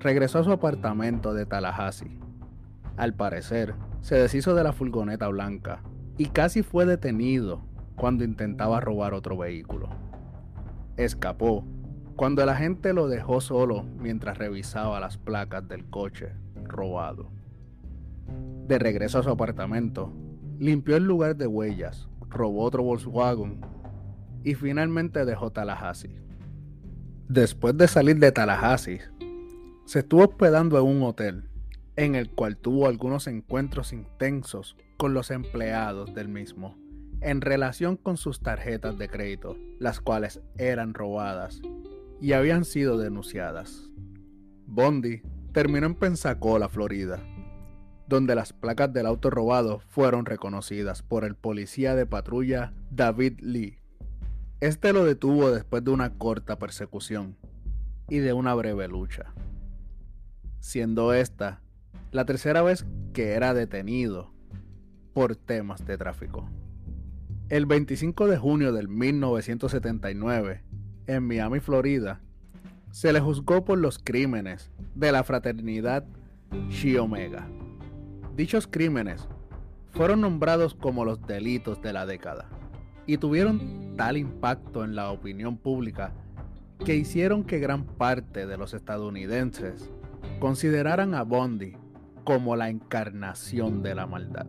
regresó 0.00 0.38
a 0.38 0.44
su 0.44 0.52
apartamento 0.52 1.34
de 1.34 1.46
Tallahassee. 1.46 2.18
Al 2.96 3.14
parecer, 3.14 3.74
se 4.00 4.16
deshizo 4.16 4.54
de 4.54 4.64
la 4.64 4.72
furgoneta 4.72 5.28
blanca 5.28 5.82
y 6.16 6.26
casi 6.26 6.62
fue 6.62 6.86
detenido 6.86 7.60
cuando 7.96 8.24
intentaba 8.24 8.80
robar 8.80 9.14
otro 9.14 9.36
vehículo. 9.36 9.88
Escapó 10.96 11.64
cuando 12.14 12.42
el 12.42 12.48
agente 12.48 12.92
lo 12.94 13.08
dejó 13.08 13.40
solo 13.40 13.84
mientras 13.98 14.38
revisaba 14.38 15.00
las 15.00 15.18
placas 15.18 15.68
del 15.68 15.84
coche 15.90 16.32
robado. 16.64 17.35
De 18.66 18.78
regreso 18.78 19.18
a 19.18 19.22
su 19.22 19.30
apartamento, 19.30 20.12
limpió 20.58 20.96
el 20.96 21.04
lugar 21.04 21.36
de 21.36 21.46
huellas, 21.46 22.08
robó 22.28 22.64
otro 22.64 22.82
Volkswagen 22.82 23.60
y 24.44 24.54
finalmente 24.54 25.24
dejó 25.24 25.50
Tallahassee. 25.50 26.16
Después 27.28 27.76
de 27.76 27.88
salir 27.88 28.18
de 28.18 28.32
Tallahassee, 28.32 29.00
se 29.84 30.00
estuvo 30.00 30.24
hospedando 30.24 30.78
en 30.78 30.84
un 30.84 31.02
hotel, 31.02 31.48
en 31.96 32.14
el 32.14 32.30
cual 32.30 32.56
tuvo 32.56 32.86
algunos 32.86 33.26
encuentros 33.26 33.92
intensos 33.92 34.76
con 34.96 35.14
los 35.14 35.30
empleados 35.30 36.14
del 36.14 36.28
mismo, 36.28 36.76
en 37.20 37.40
relación 37.40 37.96
con 37.96 38.16
sus 38.16 38.40
tarjetas 38.40 38.98
de 38.98 39.08
crédito, 39.08 39.56
las 39.78 40.00
cuales 40.00 40.40
eran 40.56 40.94
robadas 40.94 41.60
y 42.20 42.32
habían 42.32 42.64
sido 42.64 42.98
denunciadas. 42.98 43.90
Bondi 44.66 45.22
terminó 45.52 45.86
en 45.86 45.94
Pensacola, 45.94 46.68
Florida, 46.68 47.22
donde 48.08 48.34
las 48.34 48.52
placas 48.52 48.92
del 48.92 49.06
auto 49.06 49.30
robado 49.30 49.80
fueron 49.80 50.26
reconocidas 50.26 51.02
por 51.02 51.24
el 51.24 51.34
policía 51.34 51.94
de 51.94 52.06
patrulla 52.06 52.72
David 52.90 53.40
Lee. 53.40 53.78
Este 54.60 54.92
lo 54.92 55.04
detuvo 55.04 55.50
después 55.50 55.84
de 55.84 55.90
una 55.90 56.14
corta 56.14 56.58
persecución 56.58 57.36
y 58.08 58.18
de 58.18 58.32
una 58.32 58.54
breve 58.54 58.88
lucha, 58.88 59.34
siendo 60.60 61.12
esta 61.12 61.60
la 62.12 62.24
tercera 62.24 62.62
vez 62.62 62.86
que 63.12 63.32
era 63.32 63.52
detenido 63.52 64.32
por 65.12 65.36
temas 65.36 65.84
de 65.84 65.98
tráfico. 65.98 66.48
El 67.48 67.66
25 67.66 68.26
de 68.26 68.38
junio 68.38 68.72
del 68.72 68.88
1979, 68.88 70.62
en 71.06 71.26
Miami, 71.26 71.60
Florida, 71.60 72.20
se 72.90 73.12
le 73.12 73.20
juzgó 73.20 73.64
por 73.64 73.78
los 73.78 73.98
crímenes 73.98 74.70
de 74.94 75.12
la 75.12 75.22
fraternidad 75.22 76.04
Chi 76.70 76.96
Omega. 76.96 77.46
Dichos 78.36 78.66
crímenes 78.66 79.26
fueron 79.92 80.20
nombrados 80.20 80.74
como 80.74 81.06
los 81.06 81.22
delitos 81.22 81.80
de 81.80 81.94
la 81.94 82.04
década 82.04 82.50
y 83.06 83.16
tuvieron 83.16 83.94
tal 83.96 84.18
impacto 84.18 84.84
en 84.84 84.94
la 84.94 85.10
opinión 85.10 85.56
pública 85.56 86.12
que 86.84 86.96
hicieron 86.96 87.44
que 87.44 87.60
gran 87.60 87.86
parte 87.86 88.46
de 88.46 88.58
los 88.58 88.74
estadounidenses 88.74 89.90
consideraran 90.38 91.14
a 91.14 91.22
Bondi 91.22 91.78
como 92.24 92.56
la 92.56 92.68
encarnación 92.68 93.82
de 93.82 93.94
la 93.94 94.06
maldad. 94.06 94.46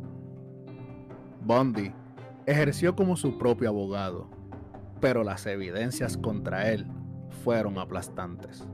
Bondi 1.46 1.94
ejerció 2.46 2.94
como 2.94 3.16
su 3.16 3.38
propio 3.38 3.70
abogado, 3.70 4.30
pero 5.00 5.24
las 5.24 5.46
evidencias 5.46 6.18
contra 6.18 6.72
él 6.72 6.86
fueron 7.46 7.78
aplastantes. 7.78 8.68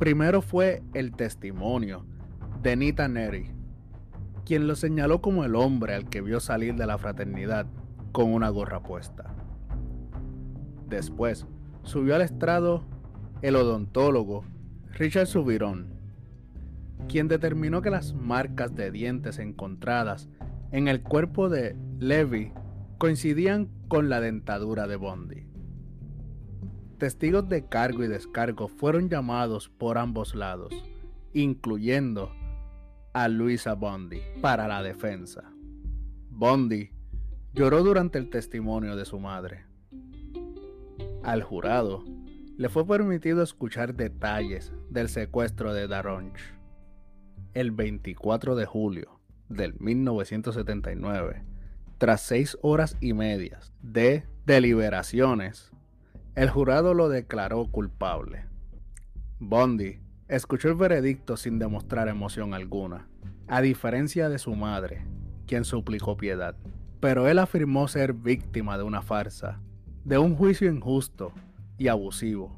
Primero 0.00 0.42
fue 0.42 0.82
el 0.94 1.12
testimonio 1.12 2.04
de 2.62 2.74
Nita 2.74 3.06
Neri, 3.06 3.55
quien 4.46 4.68
lo 4.68 4.76
señaló 4.76 5.20
como 5.20 5.44
el 5.44 5.56
hombre 5.56 5.94
al 5.94 6.08
que 6.08 6.20
vio 6.20 6.38
salir 6.38 6.76
de 6.76 6.86
la 6.86 6.98
fraternidad 6.98 7.66
con 8.12 8.32
una 8.32 8.48
gorra 8.48 8.80
puesta. 8.80 9.34
Después, 10.88 11.46
subió 11.82 12.14
al 12.14 12.22
estrado 12.22 12.84
el 13.42 13.56
odontólogo 13.56 14.44
Richard 14.92 15.26
Subirón, 15.26 15.88
quien 17.08 17.26
determinó 17.26 17.82
que 17.82 17.90
las 17.90 18.14
marcas 18.14 18.74
de 18.76 18.92
dientes 18.92 19.40
encontradas 19.40 20.28
en 20.70 20.86
el 20.86 21.02
cuerpo 21.02 21.48
de 21.48 21.76
Levy 21.98 22.52
coincidían 22.98 23.68
con 23.88 24.08
la 24.08 24.20
dentadura 24.20 24.86
de 24.86 24.94
Bondi. 24.94 25.46
Testigos 26.98 27.48
de 27.48 27.66
cargo 27.66 28.04
y 28.04 28.08
descargo 28.08 28.68
fueron 28.68 29.08
llamados 29.08 29.68
por 29.68 29.98
ambos 29.98 30.36
lados, 30.36 30.72
incluyendo 31.34 32.30
a 33.16 33.28
Luisa 33.28 33.72
Bondi 33.72 34.20
para 34.42 34.68
la 34.68 34.82
defensa. 34.82 35.50
Bondi 36.28 36.90
lloró 37.54 37.82
durante 37.82 38.18
el 38.18 38.28
testimonio 38.28 38.94
de 38.94 39.06
su 39.06 39.18
madre. 39.18 39.64
Al 41.22 41.42
jurado 41.42 42.04
le 42.58 42.68
fue 42.68 42.86
permitido 42.86 43.42
escuchar 43.42 43.94
detalles 43.94 44.70
del 44.90 45.08
secuestro 45.08 45.72
de 45.72 45.88
Daronch. 45.88 46.38
El 47.54 47.70
24 47.70 48.54
de 48.54 48.66
julio 48.66 49.18
del 49.48 49.72
1979, 49.80 51.42
Tras 51.96 52.20
seis 52.20 52.58
horas 52.60 52.98
y 53.00 53.14
medias 53.14 53.72
de 53.80 54.26
deliberaciones, 54.44 55.72
el 56.34 56.50
jurado 56.50 56.92
lo 56.92 57.08
declaró 57.08 57.66
culpable. 57.68 58.44
Bondi 59.38 60.00
escuchó 60.28 60.68
el 60.68 60.74
veredicto 60.74 61.36
sin 61.36 61.58
demostrar 61.58 62.08
emoción 62.08 62.54
alguna, 62.54 63.06
a 63.46 63.60
diferencia 63.60 64.28
de 64.28 64.38
su 64.38 64.54
madre, 64.56 65.06
quien 65.46 65.64
suplicó 65.64 66.16
piedad. 66.16 66.56
Pero 67.00 67.28
él 67.28 67.38
afirmó 67.38 67.86
ser 67.88 68.12
víctima 68.12 68.76
de 68.76 68.84
una 68.84 69.02
farsa, 69.02 69.60
de 70.04 70.18
un 70.18 70.34
juicio 70.34 70.70
injusto 70.70 71.32
y 71.78 71.88
abusivo, 71.88 72.56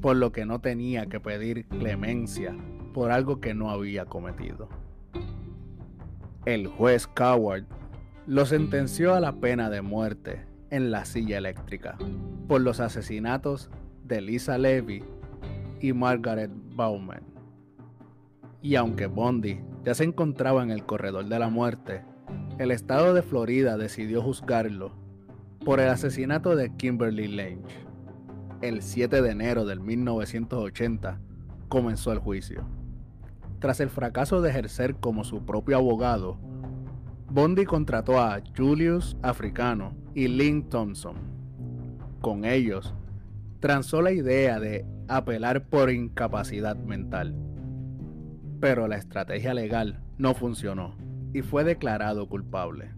por 0.00 0.16
lo 0.16 0.32
que 0.32 0.46
no 0.46 0.60
tenía 0.60 1.06
que 1.06 1.20
pedir 1.20 1.66
clemencia 1.66 2.56
por 2.92 3.12
algo 3.12 3.40
que 3.40 3.54
no 3.54 3.70
había 3.70 4.06
cometido. 4.06 4.68
El 6.44 6.66
juez 6.66 7.06
Coward 7.06 7.64
lo 8.26 8.46
sentenció 8.46 9.14
a 9.14 9.20
la 9.20 9.32
pena 9.36 9.70
de 9.70 9.82
muerte 9.82 10.44
en 10.70 10.90
la 10.90 11.04
silla 11.04 11.38
eléctrica 11.38 11.96
por 12.48 12.60
los 12.60 12.80
asesinatos 12.80 13.70
de 14.02 14.20
Lisa 14.20 14.58
Levy 14.58 15.04
y 15.80 15.92
Margaret 15.92 16.50
Bauman. 16.74 17.22
Y 18.62 18.76
aunque 18.76 19.06
Bondi 19.06 19.60
ya 19.84 19.94
se 19.94 20.04
encontraba 20.04 20.62
en 20.62 20.70
el 20.70 20.84
corredor 20.84 21.26
de 21.26 21.38
la 21.38 21.48
muerte, 21.48 22.02
el 22.58 22.70
estado 22.70 23.12
de 23.14 23.22
Florida 23.22 23.76
decidió 23.76 24.22
juzgarlo 24.22 24.92
por 25.64 25.80
el 25.80 25.88
asesinato 25.88 26.56
de 26.56 26.74
Kimberly 26.76 27.28
Lange. 27.28 27.84
El 28.62 28.82
7 28.82 29.20
de 29.20 29.30
enero 29.30 29.64
del 29.64 29.80
1980 29.80 31.20
comenzó 31.68 32.12
el 32.12 32.18
juicio. 32.18 32.64
Tras 33.58 33.80
el 33.80 33.90
fracaso 33.90 34.40
de 34.40 34.50
ejercer 34.50 34.96
como 34.96 35.24
su 35.24 35.44
propio 35.44 35.76
abogado, 35.76 36.38
Bondi 37.30 37.64
contrató 37.64 38.20
a 38.20 38.40
Julius 38.56 39.16
Africano 39.22 39.92
y 40.14 40.28
Lynn 40.28 40.68
Thompson. 40.68 41.16
Con 42.20 42.44
ellos, 42.44 42.94
transó 43.60 44.02
la 44.02 44.12
idea 44.12 44.60
de 44.60 44.86
apelar 45.08 45.68
por 45.68 45.90
incapacidad 45.90 46.76
mental. 46.76 47.34
Pero 48.60 48.88
la 48.88 48.96
estrategia 48.96 49.54
legal 49.54 50.00
no 50.18 50.34
funcionó 50.34 50.96
y 51.32 51.42
fue 51.42 51.64
declarado 51.64 52.28
culpable. 52.28 52.90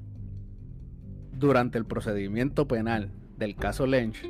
Durante 1.32 1.78
el 1.78 1.86
procedimiento 1.86 2.68
penal 2.68 3.10
del 3.36 3.56
caso 3.56 3.86
Lynch, 3.86 4.26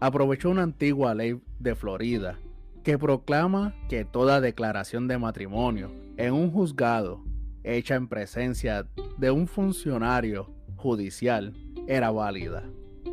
aprovechó 0.00 0.50
una 0.50 0.62
antigua 0.62 1.14
ley 1.14 1.40
de 1.58 1.74
Florida 1.74 2.38
que 2.82 2.98
proclama 2.98 3.74
que 3.88 4.04
toda 4.04 4.40
declaración 4.40 5.08
de 5.08 5.18
matrimonio 5.18 5.90
en 6.16 6.34
un 6.34 6.50
juzgado 6.50 7.24
hecha 7.64 7.96
en 7.96 8.06
presencia 8.06 8.86
de 9.18 9.30
un 9.30 9.48
funcionario 9.48 10.54
judicial 10.76 11.52
era 11.88 12.10
válida 12.10 12.62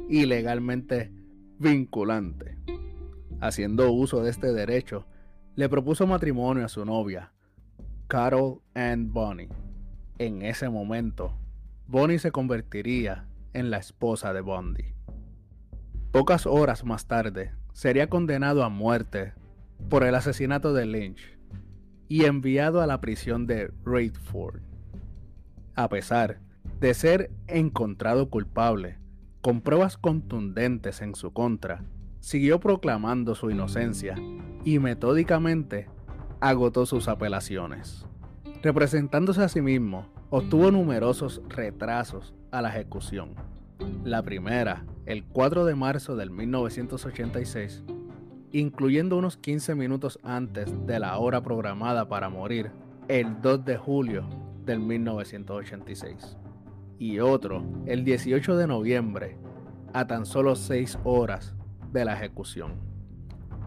y 0.10 0.26
legalmente 0.26 1.12
vinculante. 1.58 2.53
Haciendo 3.44 3.92
uso 3.92 4.24
de 4.24 4.30
este 4.30 4.54
derecho, 4.54 5.06
le 5.58 5.68
propuso 5.68 6.08
matrimonio 6.08 6.64
a 6.64 6.70
su 6.70 6.86
novia, 6.86 7.34
Carol 8.08 8.62
Ann 8.74 9.12
Bonnie. 9.12 9.50
En 10.18 10.44
ese 10.44 10.70
momento, 10.70 11.38
Bonnie 11.86 12.20
se 12.20 12.32
convertiría 12.32 13.28
en 13.52 13.70
la 13.70 13.80
esposa 13.80 14.32
de 14.32 14.40
Bondi. 14.40 14.94
Pocas 16.14 16.46
horas 16.46 16.86
más 16.86 17.06
tarde, 17.06 17.52
sería 17.74 18.08
condenado 18.08 18.64
a 18.64 18.70
muerte 18.70 19.34
por 19.90 20.06
el 20.06 20.16
asesinato 20.16 20.74
de 20.74 20.86
Lynch 20.86 21.38
y 22.08 22.24
enviado 22.24 22.82
a 22.82 22.88
la 22.88 23.02
prisión 23.02 23.46
de 23.46 23.74
Raidford. 23.84 24.62
A 25.76 25.90
pesar 25.90 26.40
de 26.80 26.94
ser 26.94 27.30
encontrado 27.48 28.30
culpable, 28.30 29.00
con 29.42 29.60
pruebas 29.60 29.98
contundentes 29.98 31.02
en 31.02 31.14
su 31.14 31.34
contra, 31.34 31.84
siguió 32.24 32.62
proclamando 32.62 33.36
su 33.36 33.52
inocencia 33.52 34.16
y 34.64 34.80
metódicamente 34.80 35.90
agotó 36.40 36.86
sus 36.86 37.10
apelaciones. 37.10 38.06
Representándose 38.62 39.44
a 39.44 39.50
sí 39.50 39.62
mismo, 39.62 40.08
obtuvo 40.30 40.72
numerosos 40.72 41.42
retrasos 41.50 42.34
a 42.50 42.62
la 42.62 42.70
ejecución. 42.70 43.36
La 44.06 44.24
primera, 44.24 44.86
el 45.06 45.26
4 45.26 45.66
de 45.66 45.76
marzo 45.76 46.16
del 46.16 46.32
1986, 46.32 47.84
incluyendo 48.54 49.18
unos 49.18 49.36
15 49.36 49.76
minutos 49.76 50.18
antes 50.24 50.74
de 50.88 51.00
la 51.00 51.18
hora 51.18 51.44
programada 51.44 52.08
para 52.08 52.30
morir, 52.30 52.72
el 53.10 53.42
2 53.42 53.66
de 53.66 53.76
julio 53.76 54.30
del 54.66 54.80
1986 54.80 56.38
y 57.00 57.20
otro 57.20 57.66
el 57.86 58.06
18 58.06 58.56
de 58.56 58.68
noviembre, 58.68 59.38
a 59.92 60.08
tan 60.08 60.26
solo 60.26 60.56
6 60.56 61.00
horas 61.04 61.54
de 61.94 62.06
la 62.06 62.14
ejecución. 62.14 62.74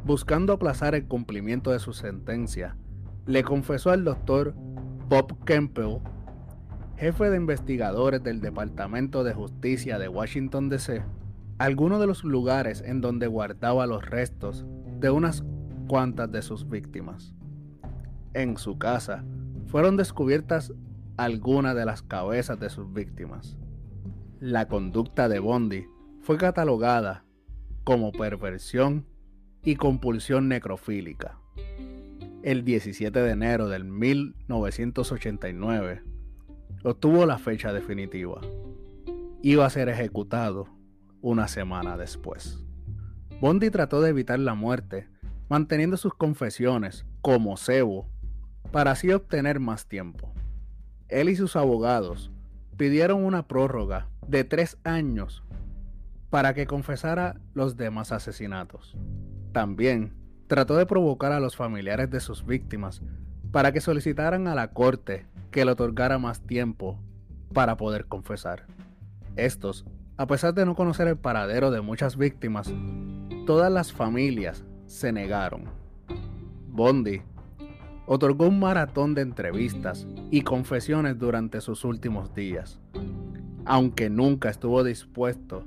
Buscando 0.05 0.53
aplazar 0.53 0.95
el 0.95 1.07
cumplimiento 1.07 1.71
de 1.71 1.79
su 1.79 1.93
sentencia, 1.93 2.77
le 3.27 3.43
confesó 3.43 3.91
al 3.91 4.05
doctor 4.05 4.55
Bob 5.09 5.45
Campbell, 5.45 5.99
jefe 6.97 7.31
de 7.31 7.37
investigadores 7.37 8.23
del 8.23 8.41
Departamento 8.41 9.25
de 9.25 9.35
Justicia 9.35 9.99
de 9.99 10.09
Washington, 10.09 10.69
D.C., 10.69 11.03
algunos 11.59 12.01
de 12.01 12.07
los 12.07 12.23
lugares 12.23 12.83
en 12.85 13.01
donde 13.01 13.27
guardaba 13.27 13.87
los 13.87 14.05
restos 14.05 14.67
de 15.01 15.11
unas 15.11 15.45
cuantas 15.89 16.31
de 16.31 16.43
sus 16.43 16.69
víctimas. 16.69 17.35
En 18.35 18.59
su 18.59 18.79
casa 18.79 19.25
fueron 19.67 19.97
descubiertas 19.97 20.73
alguna 21.17 21.75
de 21.75 21.85
las 21.85 22.03
cabezas 22.03 22.61
de 22.61 22.69
sus 22.69 22.93
víctimas. 22.93 23.57
La 24.39 24.69
conducta 24.69 25.29
de 25.29 25.39
Bondi 25.39 25.87
fue 26.21 26.37
catalogada 26.37 27.26
como 27.87 28.13
perversión 28.13 29.07
y 29.63 29.77
compulsión 29.77 30.49
necrofílica. 30.49 31.39
El 32.43 32.65
17 32.65 33.19
de 33.19 33.31
enero 33.31 33.69
del 33.69 33.85
1989 33.85 36.03
obtuvo 36.85 37.25
la 37.25 37.39
fecha 37.39 37.73
definitiva. 37.73 38.43
Iba 39.41 39.65
a 39.65 39.71
ser 39.71 39.89
ejecutado 39.89 40.69
una 41.23 41.49
semana 41.49 41.97
después. 41.97 42.63
Bondi 43.41 43.71
trató 43.71 44.03
de 44.03 44.11
evitar 44.11 44.41
la 44.41 44.55
muerte, 44.55 45.09
manteniendo 45.49 45.97
sus 45.97 46.13
confesiones 46.13 47.07
como 47.23 47.57
cebo 47.57 48.11
para 48.71 48.91
así 48.91 49.11
obtener 49.11 49.61
más 49.61 49.87
tiempo 49.87 50.35
él 51.09 51.29
y 51.29 51.37
sus 51.37 51.57
abogados 51.57 52.31
pidieron 52.77 53.25
una 53.25 53.47
prórroga 53.47 54.09
de 54.27 54.45
tres 54.45 54.79
años 54.85 55.43
para 56.37 56.53
que 56.53 56.67
confesara 56.67 57.41
los 57.55 57.79
demás 57.79 58.13
asesinatos. 58.13 58.95
También 59.53 60.13
trató 60.49 60.77
de 60.77 60.85
provocar 60.85 61.33
a 61.33 61.41
los 61.41 61.57
familiares 61.57 62.11
de 62.11 62.21
sus 62.21 62.45
víctimas 62.45 63.01
para 63.53 63.73
que 63.73 63.81
solicitaran 63.81 64.47
a 64.47 64.55
la 64.55 64.69
corte 64.75 65.25
que 65.51 65.65
le 65.65 65.71
otorgara 65.71 66.19
más 66.19 66.43
tiempo 66.43 67.01
para 67.55 67.79
poder 67.79 68.05
confesar. 68.05 68.67
Estos, 69.37 69.87
a 70.19 70.27
pesar 70.27 70.53
de 70.53 70.67
no 70.67 70.75
conocer 70.75 71.09
el 71.09 71.17
paradero 71.17 71.71
de 71.71 71.81
muchas 71.81 72.19
víctimas, 72.19 72.71
todas 73.47 73.73
las 73.73 73.91
familias 73.91 74.63
se 74.85 75.13
negaron. 75.13 75.65
Bondi 76.69 77.23
otorgó 78.05 78.49
un 78.49 78.61
maratón 78.61 79.15
de 79.15 79.23
entrevistas 79.23 80.07
y 80.31 80.43
confesiones 80.43 81.19
durante 81.19 81.63
sus 81.63 81.83
últimos 81.83 82.35
días, 82.35 82.79
aunque 83.65 84.11
nunca 84.11 84.51
estuvo 84.51 84.85
dispuesto 84.85 85.65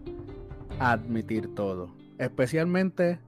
admitir 0.80 1.54
todo, 1.56 1.96
especialmente 2.18 3.20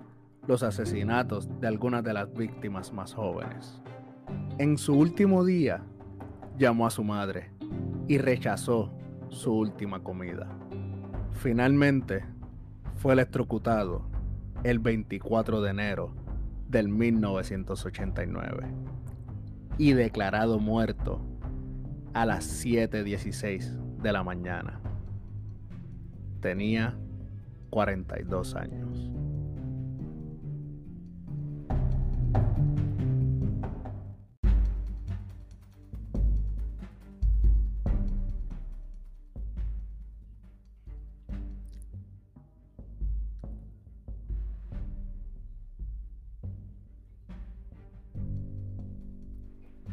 los 0.48 0.64
asesinatos 0.64 1.50
de 1.60 1.68
algunas 1.68 2.04
de 2.04 2.14
las 2.14 2.34
víctimas 2.34 2.92
más 2.94 3.14
jóvenes. 3.14 3.82
En 4.58 4.78
su 4.78 4.98
último 4.98 5.46
día, 5.46 5.84
llamó 6.58 6.88
a 6.88 6.92
su 6.92 7.04
madre 7.04 7.52
y 8.08 8.18
rechazó 8.18 8.92
su 9.30 9.54
última 9.54 10.04
comida. 10.04 10.48
Finalmente, 11.34 12.24
fue 12.96 13.14
electrocutado 13.14 14.04
el 14.64 14.80
24 14.80 15.62
de 15.62 15.70
enero 15.70 16.14
del 16.68 16.88
1989 16.88 18.68
y 19.78 19.94
declarado 19.94 20.60
muerto 20.60 21.22
a 22.14 22.26
las 22.26 22.66
7.16 22.66 23.98
de 24.02 24.12
la 24.12 24.24
mañana. 24.24 24.80
Tenía 26.42 26.98
42 27.72 28.56
años. 28.56 29.12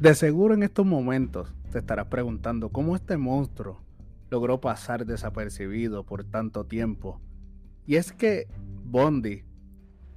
De 0.00 0.14
seguro 0.14 0.54
en 0.54 0.62
estos 0.62 0.86
momentos 0.86 1.52
te 1.72 1.78
estarás 1.80 2.06
preguntando 2.06 2.68
cómo 2.70 2.94
este 2.94 3.16
monstruo 3.16 3.82
logró 4.30 4.60
pasar 4.60 5.04
desapercibido 5.06 6.04
por 6.04 6.22
tanto 6.22 6.64
tiempo. 6.64 7.20
Y 7.88 7.96
es 7.96 8.12
que 8.12 8.46
Bondi 8.84 9.44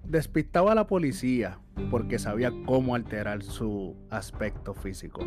despistaba 0.04 0.74
a 0.74 0.76
la 0.76 0.88
policía 0.88 1.58
porque 1.90 2.20
sabía 2.20 2.52
cómo 2.66 2.96
alterar 2.96 3.44
su 3.44 3.96
aspecto 4.10 4.74
físico. 4.74 5.22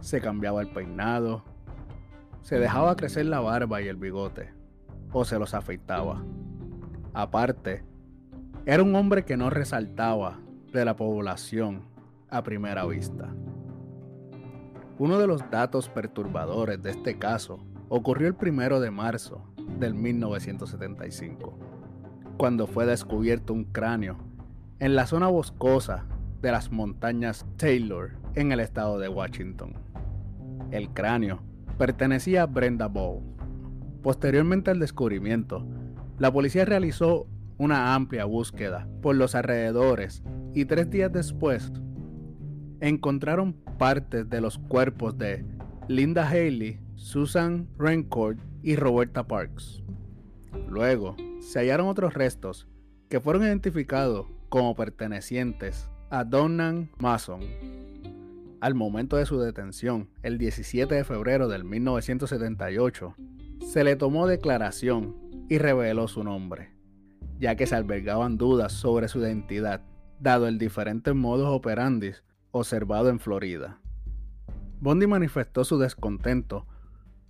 Se 0.00 0.20
cambiaba 0.20 0.60
el 0.60 0.72
peinado, 0.72 1.44
se 2.40 2.58
dejaba 2.58 2.96
crecer 2.96 3.26
la 3.26 3.38
barba 3.38 3.80
y 3.80 3.86
el 3.86 3.94
bigote, 3.94 4.52
o 5.12 5.24
se 5.24 5.38
los 5.38 5.54
afeitaba. 5.54 6.24
Aparte, 7.14 7.84
era 8.66 8.82
un 8.82 8.96
hombre 8.96 9.24
que 9.24 9.36
no 9.36 9.48
resaltaba 9.48 10.40
de 10.72 10.84
la 10.84 10.96
población 10.96 11.84
a 12.28 12.42
primera 12.42 12.84
vista. 12.86 13.32
Uno 14.98 15.16
de 15.16 15.28
los 15.28 15.48
datos 15.48 15.88
perturbadores 15.88 16.82
de 16.82 16.90
este 16.90 17.20
caso 17.20 17.64
ocurrió 17.88 18.26
el 18.26 18.34
primero 18.34 18.80
de 18.80 18.90
marzo 18.90 19.51
del 19.78 19.94
1975, 19.94 21.58
cuando 22.36 22.66
fue 22.66 22.86
descubierto 22.86 23.52
un 23.52 23.64
cráneo 23.64 24.18
en 24.78 24.94
la 24.94 25.06
zona 25.06 25.28
boscosa 25.28 26.06
de 26.40 26.50
las 26.50 26.72
montañas 26.72 27.46
Taylor 27.56 28.10
en 28.34 28.52
el 28.52 28.60
estado 28.60 28.98
de 28.98 29.08
Washington. 29.08 29.74
El 30.70 30.90
cráneo 30.90 31.40
pertenecía 31.78 32.42
a 32.42 32.46
Brenda 32.46 32.88
Bow. 32.88 33.22
Posteriormente 34.02 34.70
al 34.70 34.80
descubrimiento, 34.80 35.66
la 36.18 36.32
policía 36.32 36.64
realizó 36.64 37.26
una 37.58 37.94
amplia 37.94 38.24
búsqueda 38.24 38.88
por 39.00 39.14
los 39.14 39.34
alrededores 39.34 40.22
y 40.54 40.64
tres 40.64 40.90
días 40.90 41.12
después 41.12 41.72
encontraron 42.80 43.54
partes 43.78 44.28
de 44.28 44.40
los 44.40 44.58
cuerpos 44.58 45.16
de 45.16 45.44
Linda 45.86 46.28
Haley, 46.28 46.80
Susan 46.96 47.68
Rencourt 47.78 48.40
y 48.62 48.76
Roberta 48.76 49.26
Parks. 49.26 49.82
Luego, 50.68 51.16
se 51.40 51.58
hallaron 51.60 51.88
otros 51.88 52.14
restos 52.14 52.68
que 53.08 53.20
fueron 53.20 53.42
identificados 53.42 54.26
como 54.48 54.74
pertenecientes 54.74 55.88
a 56.10 56.24
Donnan 56.24 56.90
Mason. 56.98 57.40
Al 58.60 58.74
momento 58.74 59.16
de 59.16 59.26
su 59.26 59.40
detención, 59.40 60.08
el 60.22 60.38
17 60.38 60.94
de 60.94 61.04
febrero 61.04 61.48
del 61.48 61.64
1978, 61.64 63.14
se 63.66 63.84
le 63.84 63.96
tomó 63.96 64.26
declaración 64.26 65.16
y 65.48 65.58
reveló 65.58 66.06
su 66.06 66.22
nombre, 66.22 66.70
ya 67.38 67.56
que 67.56 67.66
se 67.66 67.74
albergaban 67.74 68.38
dudas 68.38 68.72
sobre 68.72 69.08
su 69.08 69.20
identidad, 69.20 69.82
dado 70.20 70.46
el 70.46 70.58
diferente 70.58 71.12
modus 71.12 71.48
operandi 71.48 72.12
observado 72.52 73.08
en 73.08 73.18
Florida. 73.18 73.80
Bondi 74.80 75.06
manifestó 75.06 75.64
su 75.64 75.78
descontento 75.78 76.66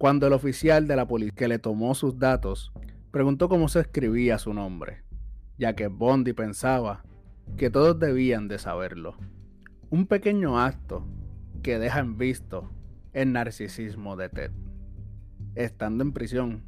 cuando 0.03 0.27
el 0.27 0.33
oficial 0.33 0.89
de 0.89 0.97
la 0.97 1.07
policía 1.07 1.33
que 1.37 1.47
le 1.47 1.61
tomó 1.61 1.95
sus 1.95 2.19
datos 2.19 2.73
preguntó 3.13 3.49
cómo 3.49 3.69
se 3.69 3.79
escribía 3.79 4.37
su 4.37 4.53
nombre, 4.53 5.05
ya 5.59 5.77
que 5.77 5.87
Bondi 5.87 6.33
pensaba 6.33 7.05
que 7.57 7.71
todos 7.71 8.01
debían 8.01 8.49
de 8.49 8.59
saberlo. 8.59 9.15
Un 9.91 10.09
pequeño 10.09 10.59
acto 10.59 11.07
que 11.63 11.79
deja 11.79 12.01
en 12.01 12.19
visto 12.19 12.69
el 13.13 13.33
narcisismo 13.33 14.17
de 14.17 14.29
Ted. 14.29 14.51
Estando 15.55 16.03
en 16.03 16.13
prisión, 16.13 16.65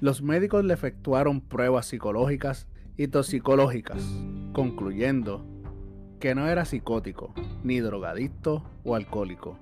los 0.00 0.20
médicos 0.20 0.62
le 0.62 0.74
efectuaron 0.74 1.40
pruebas 1.40 1.86
psicológicas 1.86 2.68
y 2.98 3.08
toxicológicas, 3.08 4.02
concluyendo 4.52 5.46
que 6.20 6.34
no 6.34 6.46
era 6.46 6.66
psicótico, 6.66 7.32
ni 7.64 7.80
drogadicto 7.80 8.70
o 8.84 8.94
alcohólico, 8.94 9.58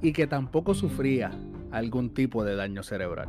y 0.00 0.14
que 0.14 0.26
tampoco 0.26 0.72
sufría 0.72 1.30
algún 1.74 2.14
tipo 2.14 2.44
de 2.44 2.54
daño 2.54 2.84
cerebral, 2.84 3.28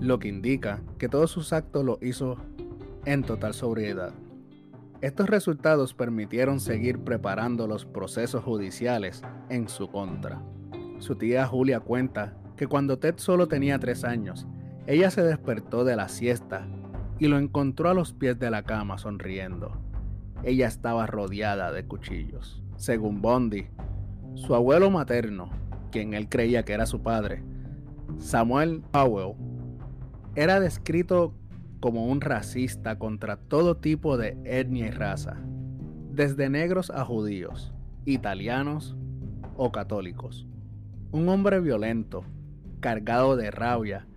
lo 0.00 0.18
que 0.18 0.28
indica 0.28 0.80
que 0.98 1.10
todos 1.10 1.30
sus 1.30 1.52
actos 1.52 1.84
los 1.84 2.02
hizo 2.02 2.38
en 3.04 3.22
total 3.22 3.52
sobriedad. 3.52 4.14
Estos 5.02 5.28
resultados 5.28 5.92
permitieron 5.92 6.58
seguir 6.58 7.00
preparando 7.00 7.66
los 7.66 7.84
procesos 7.84 8.42
judiciales 8.42 9.22
en 9.50 9.68
su 9.68 9.90
contra. 9.90 10.40
Su 11.00 11.16
tía 11.16 11.46
Julia 11.46 11.80
cuenta 11.80 12.34
que 12.56 12.66
cuando 12.66 12.98
Ted 12.98 13.16
solo 13.18 13.46
tenía 13.46 13.78
tres 13.78 14.04
años, 14.04 14.46
ella 14.86 15.10
se 15.10 15.22
despertó 15.22 15.84
de 15.84 15.96
la 15.96 16.08
siesta 16.08 16.66
y 17.18 17.28
lo 17.28 17.36
encontró 17.36 17.90
a 17.90 17.94
los 17.94 18.14
pies 18.14 18.38
de 18.38 18.50
la 18.50 18.62
cama 18.62 18.96
sonriendo. 18.96 19.76
Ella 20.42 20.66
estaba 20.66 21.06
rodeada 21.06 21.72
de 21.72 21.84
cuchillos. 21.84 22.62
Según 22.76 23.20
Bondi, 23.20 23.66
su 24.34 24.54
abuelo 24.54 24.90
materno, 24.90 25.50
quien 25.94 26.12
él 26.12 26.28
creía 26.28 26.64
que 26.64 26.72
era 26.72 26.86
su 26.86 27.02
padre, 27.02 27.44
Samuel 28.18 28.82
Powell, 28.90 29.36
era 30.34 30.58
descrito 30.58 31.32
como 31.78 32.06
un 32.06 32.20
racista 32.20 32.98
contra 32.98 33.36
todo 33.36 33.76
tipo 33.76 34.16
de 34.16 34.36
etnia 34.44 34.88
y 34.88 34.90
raza, 34.90 35.36
desde 36.10 36.50
negros 36.50 36.90
a 36.90 37.04
judíos, 37.04 37.72
italianos 38.06 38.96
o 39.56 39.70
católicos. 39.70 40.48
Un 41.12 41.28
hombre 41.28 41.60
violento, 41.60 42.24
cargado 42.80 43.36
de 43.36 43.52
rabia 43.52 44.08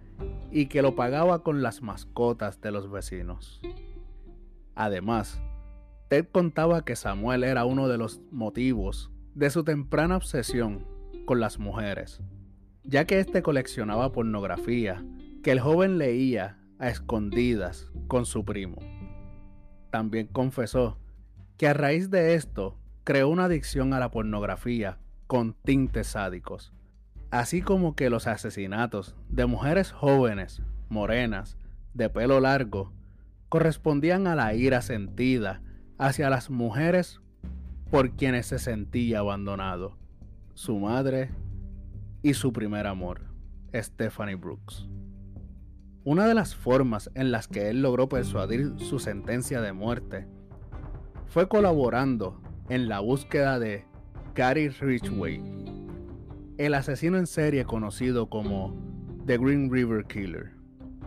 y 0.49 0.65
que 0.69 0.82
lo 0.82 0.95
pagaba 0.95 1.43
con 1.43 1.61
las 1.61 1.84
mascotas 1.84 2.59
de 2.59 2.71
los 2.71 2.89
vecinos. 2.89 3.61
Además, 4.73 5.39
Ted 6.09 6.25
contaba 6.32 6.84
que 6.84 6.95
Samuel 6.95 7.43
era 7.43 7.65
uno 7.65 7.88
de 7.88 7.99
los 7.99 8.19
motivos 8.32 9.11
de 9.36 9.51
su 9.51 9.63
temprana 9.63 10.17
obsesión 10.17 10.97
con 11.28 11.41
las 11.41 11.59
mujeres, 11.59 12.21
ya 12.86 13.05
que 13.05 13.19
éste 13.19 13.43
coleccionaba 13.43 14.13
pornografía 14.13 15.05
que 15.43 15.51
el 15.51 15.59
joven 15.59 15.97
leía 15.97 16.57
a 16.80 16.88
escondidas 16.88 17.91
con 18.07 18.25
su 18.25 18.45
primo. 18.45 18.78
También 19.91 20.28
confesó 20.28 20.97
que 21.57 21.67
a 21.67 21.73
raíz 21.73 22.09
de 22.09 22.36
esto 22.36 22.80
creó 23.03 23.28
una 23.28 23.43
adicción 23.43 23.93
a 23.93 23.99
la 23.99 24.09
pornografía 24.09 24.99
con 25.28 25.53
tintes 25.53 26.07
sádicos, 26.07 26.73
así 27.30 27.61
como 27.61 27.93
que 27.93 28.09
los 28.09 28.25
asesinatos 28.25 29.17
de 29.28 29.45
mujeres 29.47 29.91
jóvenes, 29.91 30.61
morenas, 30.88 31.57
de 31.93 32.09
pelo 32.09 32.39
largo, 32.39 32.93
correspondían 33.49 34.28
a 34.28 34.36
la 34.36 34.53
ira 34.53 34.82
sentida 34.82 35.61
hacia 35.97 36.30
las 36.30 36.49
mujeres 36.49 37.19
por 37.91 38.11
quienes 38.11 38.45
se 38.45 38.59
sentía 38.59 39.19
abandonado, 39.19 39.97
su 40.58 40.80
madre 40.80 41.30
y 42.24 42.34
su 42.34 42.51
primer 42.51 42.88
amor, 42.88 43.22
Stephanie 43.76 44.34
Brooks. 44.34 44.89
Una 46.03 46.26
de 46.26 46.34
las 46.34 46.55
formas 46.55 47.12
en 47.14 47.32
las 47.32 47.47
que 47.47 47.70
él 47.70 47.84
logró 47.84 48.10
persuadir 48.10 48.74
su 48.78 48.97
sentencia 48.97 49.62
de 49.62 49.72
muerte 49.72 50.28
fue 51.28 51.47
colaborando 51.47 52.41
en 52.70 52.89
la 52.89 53.01
búsqueda 53.01 53.60
de 53.60 53.86
Gary 54.34 54.70
Ridgway, 54.70 55.43
el 56.58 56.74
asesino 56.74 57.20
en 57.20 57.28
serie 57.28 57.64
conocido 57.64 58.28
como 58.28 58.76
The 59.28 59.38
Green 59.38 59.72
River 59.72 60.05
Killer. 60.05 60.53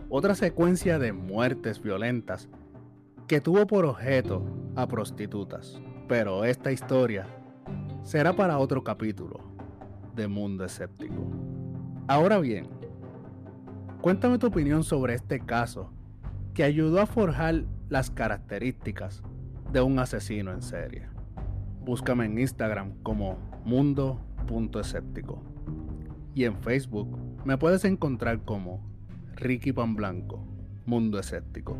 Otra 0.07 0.33
secuencia 0.33 0.97
de 0.97 1.11
muertes 1.11 1.81
violentas 1.81 2.47
que 3.27 3.41
tuvo 3.41 3.67
por 3.67 3.83
objeto 3.83 4.45
a 4.77 4.87
prostitutas. 4.87 5.81
Pero 6.07 6.45
esta 6.45 6.71
historia 6.71 7.27
será 8.03 8.33
para 8.33 8.57
otro 8.57 8.83
capítulo 8.83 9.39
de 10.15 10.27
Mundo 10.27 10.65
Escéptico. 10.65 11.29
Ahora 12.07 12.39
bien, 12.39 12.67
Cuéntame 14.01 14.39
tu 14.39 14.47
opinión 14.47 14.83
sobre 14.83 15.13
este 15.13 15.39
caso 15.39 15.91
que 16.55 16.63
ayudó 16.63 17.01
a 17.01 17.05
forjar 17.05 17.65
las 17.87 18.09
características 18.09 19.21
de 19.71 19.79
un 19.81 19.99
asesino 19.99 20.51
en 20.51 20.63
serie. 20.63 21.07
Búscame 21.85 22.25
en 22.25 22.39
Instagram 22.39 22.95
como 23.03 23.37
mundo.escéptico 23.63 25.43
y 26.33 26.45
en 26.45 26.57
Facebook 26.57 27.15
me 27.45 27.59
puedes 27.59 27.85
encontrar 27.85 28.43
como 28.43 28.83
Ricky 29.35 29.71
Pan 29.71 29.95
Blanco, 29.95 30.47
Mundo 30.87 31.19
Escéptico. 31.19 31.77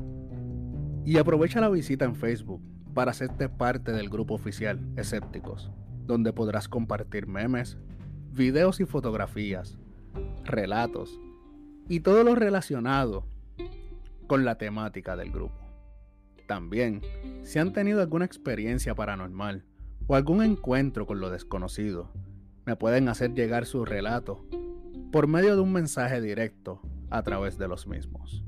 Y 1.04 1.18
aprovecha 1.18 1.60
la 1.60 1.70
visita 1.70 2.06
en 2.06 2.14
Facebook 2.14 2.62
para 2.94 3.10
hacerte 3.10 3.50
parte 3.50 3.94
del 3.94 4.10
grupo 4.10 4.36
oficial 4.36 4.80
Escépticos, 4.96 5.72
donde 6.12 6.34
podrás 6.34 6.68
compartir 6.68 7.26
memes, 7.26 7.78
videos 8.34 8.82
y 8.82 8.86
fotografías, 8.86 9.80
relatos 10.44 11.18
y 11.88 12.02
todo 12.02 12.26
lo 12.26 12.36
relacionado 12.36 13.26
con 14.28 14.44
la 14.44 14.58
temática 14.58 15.16
del 15.16 15.32
grupo. 15.32 15.56
También, 16.48 17.02
si 17.44 17.60
han 17.60 17.72
tenido 17.72 18.02
alguna 18.02 18.26
experiencia 18.26 18.94
paranormal 18.94 19.64
o 20.08 20.16
algún 20.16 20.44
encuentro 20.44 21.08
con 21.08 21.22
lo 21.22 21.30
desconocido, 21.30 22.12
me 22.66 22.76
pueden 22.76 23.08
hacer 23.08 23.34
llegar 23.34 23.66
su 23.66 23.86
relato 23.86 24.46
por 25.14 25.28
medio 25.28 25.56
de 25.56 25.62
un 25.62 25.72
mensaje 25.72 26.20
directo 26.20 26.82
a 27.10 27.24
través 27.24 27.58
de 27.58 27.70
los 27.70 27.88
mismos. 27.88 28.44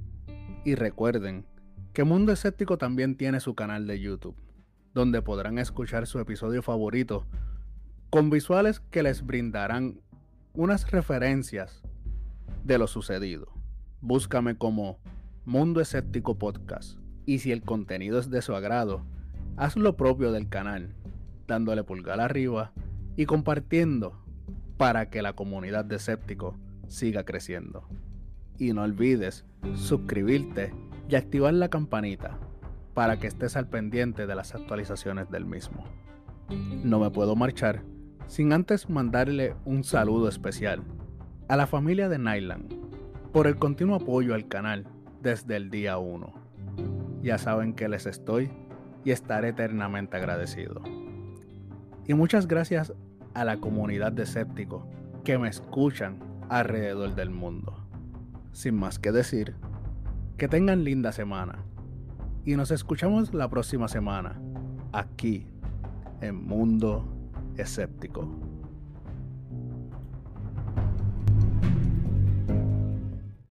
Y 0.65 0.75
recuerden 0.75 1.45
que 1.93 2.03
Mundo 2.03 2.33
Escéptico 2.33 2.77
también 2.77 3.15
tiene 3.15 3.39
su 3.39 3.55
canal 3.55 3.87
de 3.87 4.01
YouTube, 4.01 4.35
donde 4.93 5.21
podrán 5.21 5.59
escuchar 5.59 6.07
su 6.07 6.19
episodio 6.19 6.61
favorito 6.61 7.25
con 8.13 8.29
visuales 8.29 8.79
que 8.79 9.01
les 9.01 9.25
brindarán 9.25 9.99
unas 10.53 10.91
referencias 10.91 11.81
de 12.63 12.77
lo 12.77 12.85
sucedido. 12.85 13.47
Búscame 14.01 14.55
como 14.55 14.99
Mundo 15.45 15.81
Escéptico 15.81 16.37
Podcast. 16.37 16.99
Y 17.25 17.39
si 17.39 17.51
el 17.51 17.63
contenido 17.63 18.19
es 18.19 18.29
de 18.29 18.43
su 18.43 18.53
agrado, 18.53 19.03
haz 19.57 19.75
lo 19.77 19.97
propio 19.97 20.31
del 20.31 20.47
canal, 20.47 20.93
dándole 21.47 21.83
pulgar 21.83 22.19
arriba 22.19 22.71
y 23.15 23.25
compartiendo 23.25 24.23
para 24.77 25.09
que 25.09 25.23
la 25.23 25.33
comunidad 25.33 25.83
de 25.83 25.95
escépticos 25.95 26.55
siga 26.87 27.25
creciendo. 27.25 27.87
Y 28.59 28.73
no 28.73 28.83
olvides 28.83 29.43
suscribirte 29.73 30.71
y 31.09 31.15
activar 31.15 31.55
la 31.55 31.69
campanita 31.69 32.37
para 32.93 33.17
que 33.17 33.25
estés 33.25 33.57
al 33.57 33.69
pendiente 33.69 34.27
de 34.27 34.35
las 34.35 34.53
actualizaciones 34.53 35.31
del 35.31 35.45
mismo. 35.45 35.83
No 36.83 36.99
me 36.99 37.09
puedo 37.09 37.35
marchar 37.35 37.81
sin 38.27 38.53
antes 38.53 38.89
mandarle 38.89 39.55
un 39.65 39.83
saludo 39.83 40.27
especial 40.27 40.83
a 41.47 41.57
la 41.57 41.67
familia 41.67 42.09
de 42.09 42.19
Nyland 42.19 42.73
por 43.31 43.47
el 43.47 43.57
continuo 43.57 43.95
apoyo 43.95 44.33
al 44.33 44.47
canal 44.47 44.85
desde 45.21 45.55
el 45.55 45.69
día 45.69 45.97
1. 45.97 46.33
Ya 47.21 47.37
saben 47.37 47.73
que 47.73 47.89
les 47.89 48.05
estoy 48.05 48.51
y 49.03 49.11
estaré 49.11 49.49
eternamente 49.49 50.17
agradecido. 50.17 50.81
Y 52.07 52.13
muchas 52.13 52.47
gracias 52.47 52.93
a 53.33 53.45
la 53.45 53.57
comunidad 53.57 54.11
de 54.11 54.23
escépticos 54.23 54.83
que 55.23 55.37
me 55.37 55.49
escuchan 55.49 56.19
alrededor 56.49 57.15
del 57.15 57.29
mundo. 57.29 57.75
Sin 58.51 58.75
más 58.75 58.99
que 58.99 59.11
decir, 59.11 59.55
que 60.37 60.47
tengan 60.47 60.83
linda 60.83 61.11
semana 61.11 61.63
y 62.45 62.55
nos 62.55 62.71
escuchamos 62.71 63.33
la 63.33 63.49
próxima 63.49 63.87
semana 63.87 64.39
aquí 64.91 65.47
en 66.21 66.35
Mundo 66.35 67.12
Escéptico. 67.57 68.52